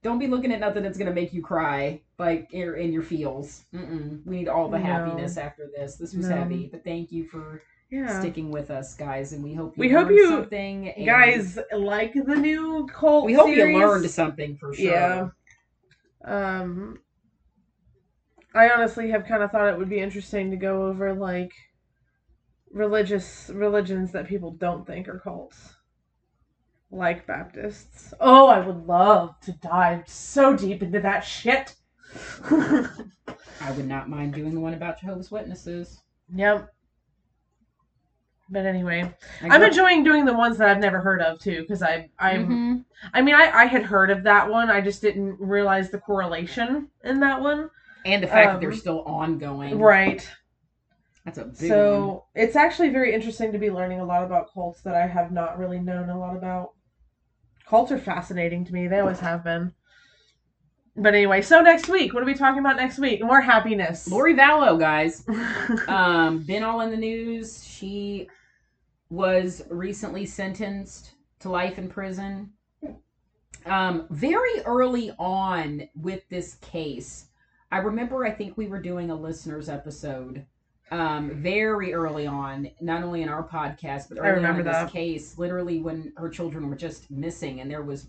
[0.01, 3.63] Don't be looking at nothing that's gonna make you cry, like in in your feels.
[3.73, 4.25] Mm-mm.
[4.25, 4.83] We need all the No.
[4.85, 5.95] happiness after this.
[5.95, 6.35] This was No.
[6.35, 8.19] heavy, but thank you for yeah.
[8.19, 10.91] sticking with us, guys, and we hope you We hope you- something.
[11.05, 13.25] Guys, like the new cult.
[13.25, 13.75] we hope series.
[13.75, 14.85] you learned something for sure.
[14.91, 15.29] Yeah.
[16.23, 16.99] Um,
[18.55, 21.51] I honestly have kind of thought it would be interesting to go over like
[22.71, 25.75] religious religions that people don't think are cults,
[26.91, 28.13] like Baptists.
[28.19, 31.75] Oh, I would love to dive so deep into that shit.
[32.51, 36.01] I would not mind doing the one about Jehovah's Witnesses.
[36.33, 36.69] yep.
[38.49, 41.81] But anyway, I I'm enjoying doing the ones that I've never heard of too, because
[41.81, 42.85] I I'm Mhm.
[43.13, 46.89] I mean I I had heard of that one, I just didn't realize the correlation
[47.03, 47.69] in that one.
[48.05, 49.79] and the fact that they're um, still ongoing.
[49.79, 50.29] Right.
[51.25, 51.69] That's a big one.
[51.69, 55.31] So it's actually very interesting to be learning a lot about cults that I have
[55.31, 56.71] not really known a lot about.
[57.65, 58.87] Cults are fascinating to me.
[58.87, 59.73] They always have been.
[60.95, 63.23] But anyway, so next week, what are we talking about next week?
[63.23, 64.07] More happiness.
[64.07, 65.23] Lori Vallow, guys.
[65.87, 67.65] um, been all in the news.
[67.65, 68.29] She
[69.09, 72.51] was recently sentenced to life in prison.
[73.65, 77.27] Um, very early on with this case,
[77.71, 80.45] I remember I think we were doing a listeners episode
[80.91, 84.83] um, very early on, not only in our podcast, but I early remember on in
[84.85, 88.07] this case, literally when her children were just missing and there was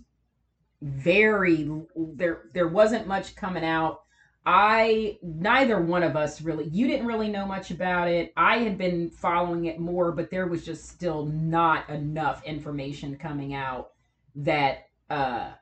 [0.81, 4.01] very there there wasn't much coming out
[4.45, 8.31] I neither one of us really you didn't really know much about it.
[8.37, 13.55] I had been following it more, but there was just still not enough information coming
[13.55, 13.91] out
[14.35, 15.53] that uh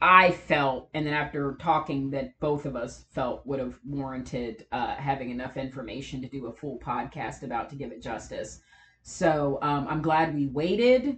[0.00, 4.94] I felt and then after talking that both of us felt would have warranted uh
[4.96, 8.60] having enough information to do a full podcast about to give it justice.
[9.02, 11.16] So um I'm glad we waited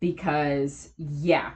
[0.00, 1.52] because yeah.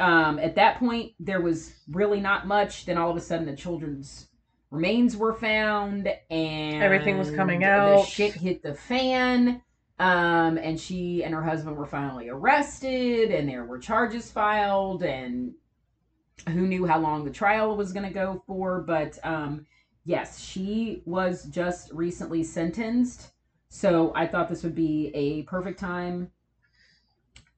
[0.00, 2.86] Um at that point there was really not much.
[2.86, 4.28] Then all of a sudden the children's
[4.70, 8.06] remains were found and Everything was coming the out.
[8.06, 9.62] shit hit the fan
[9.98, 15.52] um and she and her husband were finally arrested and there were charges filed and
[16.48, 19.66] who knew how long the trial was going to go for but um
[20.04, 23.32] yes she was just recently sentenced
[23.68, 26.30] so i thought this would be a perfect time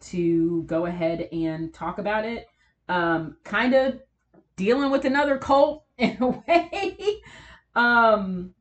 [0.03, 2.46] to go ahead and talk about it.
[2.88, 4.00] Um kind of
[4.57, 7.20] dealing with another cult in a way.
[7.74, 8.55] Um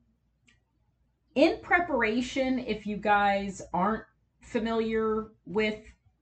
[1.36, 4.04] in preparation if you guys aren't
[4.42, 5.80] familiar with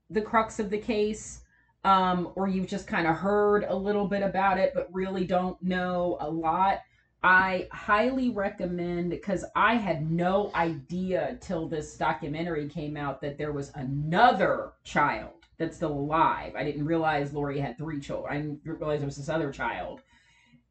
[0.09, 1.41] the crux of the case
[1.84, 5.61] um, or you've just kind of heard a little bit about it but really don't
[5.61, 6.80] know a lot,
[7.22, 13.51] I highly recommend because I had no idea till this documentary came out that there
[13.51, 16.53] was another child that's still alive.
[16.55, 18.34] I didn't realize Lori had three children.
[18.34, 20.01] I didn't realize there was this other child.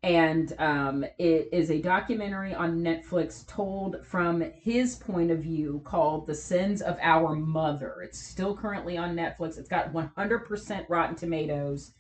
[0.03, 6.27] And um, it is a documentary on Netflix told from his point of view called
[6.27, 7.97] The Sins of Our Mother.
[8.05, 9.59] It's still currently on Netflix.
[9.59, 11.93] It's got 100% Rotten Tomatoes.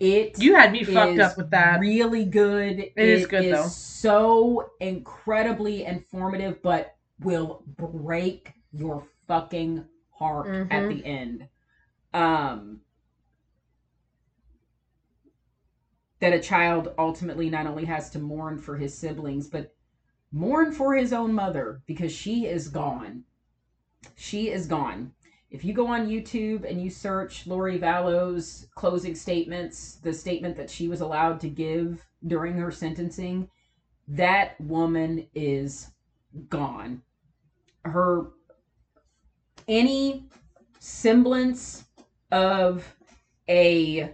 [0.00, 1.80] It You had me fucked up with that.
[1.80, 2.78] Really good.
[2.78, 3.66] It is good, though.
[3.66, 10.88] So incredibly informative, but will break your fucking heart at Mhm.
[10.88, 11.48] the end.
[12.12, 12.80] Um,
[16.20, 19.74] that a child ultimately not only has to mourn for his siblings, but
[20.32, 23.24] mourn for his own mother because she is gone.
[24.14, 25.12] She is gone.
[25.50, 30.70] If you go on YouTube and you search Lori Vallow's closing statements, the statement that
[30.70, 33.48] she was allowed to give during her sentencing,
[34.08, 35.90] that woman is
[36.48, 37.02] gone.
[37.84, 38.32] Her
[39.68, 40.28] any
[40.78, 41.84] semblance
[42.30, 42.96] of
[43.48, 44.12] a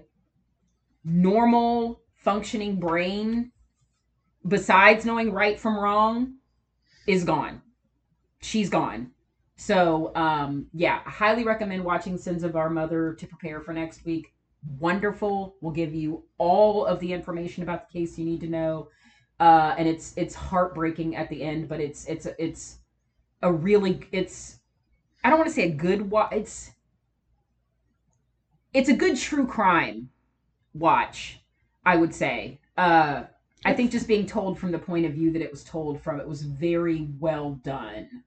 [1.04, 3.50] normal functioning brain
[4.46, 6.34] besides knowing right from wrong
[7.06, 7.60] is gone
[8.40, 9.10] she's gone
[9.62, 14.04] so um yeah I highly recommend watching sins of our mother to prepare for next
[14.04, 14.32] week.
[14.78, 15.56] Wonderful.
[15.60, 18.88] We'll give you all of the information about the case you need to know.
[19.38, 22.78] Uh and it's it's heartbreaking at the end but it's it's it's
[23.42, 24.60] a really it's
[25.24, 26.72] i don't want to say a good wa- it's
[28.72, 30.10] it's a good true crime
[30.74, 31.40] watch
[31.86, 32.60] i would say.
[32.76, 33.24] Uh
[33.64, 36.20] i think just being told from the point of view that it was told from
[36.20, 38.24] it was very well done.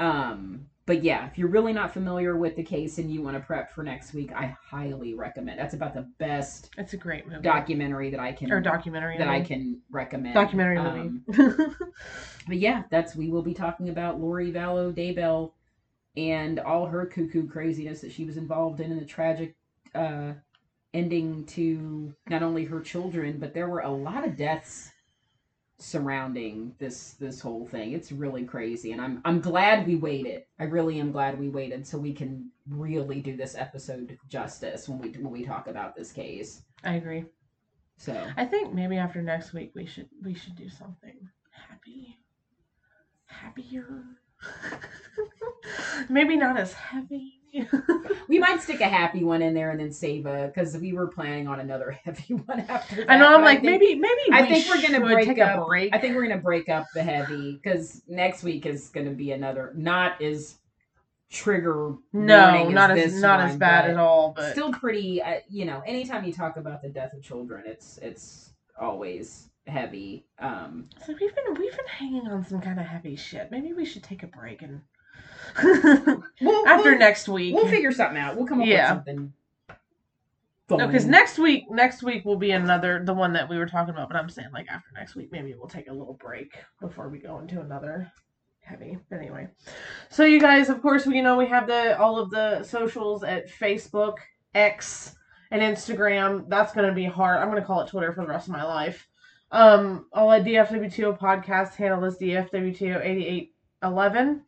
[0.00, 3.40] Um but yeah if you're really not familiar with the case and you want to
[3.40, 7.42] prep for next week i highly recommend that's about the best That's a great movie.
[7.42, 9.16] documentary that i can or documentary.
[9.18, 11.74] that i can recommend Documentary Um, movie.
[12.48, 15.52] but yeah, that's we will be talking about Lori Vallow Daybell
[16.16, 19.56] and all her cuckoo craziness that she was involved in and the tragic
[19.94, 20.32] uh,
[20.92, 24.90] ending to not only her children, but there were a lot of deaths
[25.78, 27.92] surrounding this this whole thing.
[27.92, 30.44] It's really crazy, and I'm I'm glad we waited.
[30.58, 34.98] I really am glad we waited so we can really do this episode justice when
[34.98, 36.62] we when we talk about this case.
[36.84, 37.24] I agree.
[37.96, 42.18] So I think maybe after next week we should we should do something happy,
[43.26, 44.04] happier.
[46.08, 47.40] maybe not as heavy.
[48.28, 51.06] we might stick a happy one in there and then save a because we were
[51.06, 53.10] planning on another heavy one after that.
[53.10, 53.34] I know.
[53.34, 55.94] I'm like think- maybe maybe I think we're gonna break up- a break.
[55.94, 59.72] I think we're gonna break up the heavy because next week is gonna be another
[59.76, 60.56] not as
[61.30, 64.32] trigger no, not as as not one, as bad at all.
[64.36, 65.22] But Still pretty.
[65.22, 68.50] Uh, you know, anytime you talk about the death of children, it's it's
[68.80, 70.26] always heavy.
[70.38, 73.50] Um, like we've been we've been hanging on some kind of heavy shit.
[73.50, 74.80] Maybe we should take a break and
[75.62, 76.22] we'll,
[76.68, 77.54] after we'll, next week.
[77.54, 78.36] we'll figure something out.
[78.36, 78.94] We'll come up Yeah.
[78.94, 79.32] with something.
[80.70, 83.92] No, because next week, next week will be another the one that we were talking
[83.92, 84.08] about.
[84.08, 87.18] But I'm saying like after next week, maybe we'll take a little break before we
[87.18, 88.10] go into another
[88.60, 88.98] heavy.
[89.10, 89.48] But anyway,
[90.08, 93.22] so you guys, of course, we you know we have the all of the socials
[93.24, 94.14] at Facebook,
[94.54, 95.14] X,
[95.50, 96.48] and Instagram.
[96.48, 97.40] That's gonna be hard.
[97.40, 99.06] I'm gonna call it Twitter for the rest of my life.
[99.52, 102.16] Um, all at DFWTO podcast handle is
[103.82, 104.40] DFWTO8811.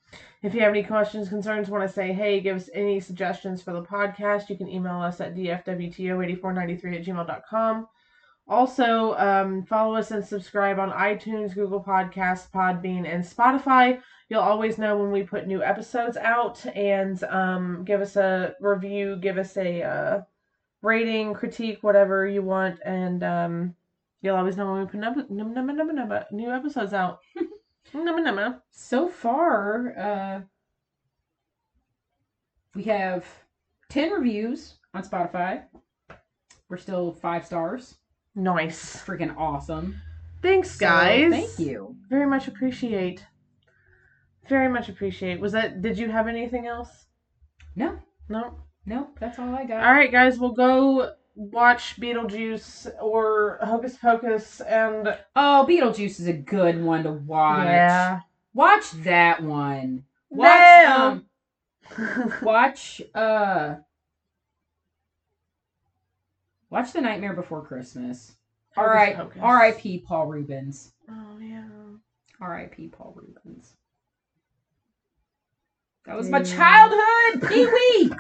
[0.43, 3.73] If you have any questions, concerns, want to say hey, give us any suggestions for
[3.73, 7.89] the podcast, you can email us at dfwto8493 at gmail.com.
[8.49, 14.01] Also, um, follow us and subscribe on iTunes, Google Podcasts, Podbean, and Spotify.
[14.29, 19.17] You'll always know when we put new episodes out and um, give us a review,
[19.17, 20.21] give us a uh,
[20.83, 23.75] rating, critique, whatever you want, and um,
[24.23, 25.01] you'll always know when we put
[26.31, 27.19] new episodes out.
[28.71, 30.41] So far, uh,
[32.75, 33.25] we have
[33.89, 35.63] 10 reviews on Spotify.
[36.69, 37.97] We're still five stars.
[38.35, 39.03] Nice.
[39.05, 39.97] Freaking awesome.
[40.43, 41.31] Thanks, So, guys.
[41.31, 41.97] thank you.
[42.09, 43.25] Very much appreciate.
[44.49, 45.41] Very much appreciate.
[45.41, 45.81] Was that?
[45.83, 47.07] Did you have anything else?
[47.75, 47.99] No,
[48.29, 48.59] No.
[48.85, 49.83] no, that's all I got.
[49.85, 50.39] All right, guys.
[50.39, 57.13] We'll go watch Beetlejuice or Hocus Pocus and Oh, Beetlejuice is a good one to
[57.13, 57.67] watch.
[57.67, 58.21] yeah.
[58.55, 60.05] Watch that one.
[60.31, 61.27] Watch, um,
[62.43, 63.75] watch, uh,
[66.71, 68.35] watch The Nightmare Before Christmas.
[68.77, 69.17] All right.
[69.41, 70.05] R.I.P.
[70.07, 70.93] Paul Reubens.
[71.09, 71.65] Oh yeah.
[72.41, 72.89] R.I.P.
[72.89, 73.75] Paul Reubens.
[76.07, 78.11] That was my childhood, Pee Wee.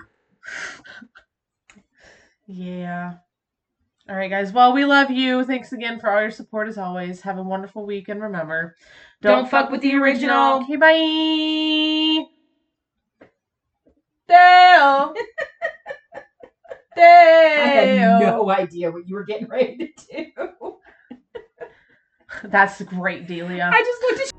[2.47, 3.15] Yeah.
[4.09, 4.53] All right, guys.
[4.53, 5.45] Well, we love you.
[5.45, 7.21] Thanks again for all your support as always.
[7.23, 8.77] Have a wonderful week, and remember,
[9.21, 10.63] Don't fuck with the original.
[10.63, 12.25] Okay, bye.
[14.29, 15.15] Dale.
[16.97, 17.05] Dale.
[17.05, 20.77] I had no idea what you were getting ready to do.
[22.45, 23.71] That's great, Delia.
[23.73, 24.36] I just looked at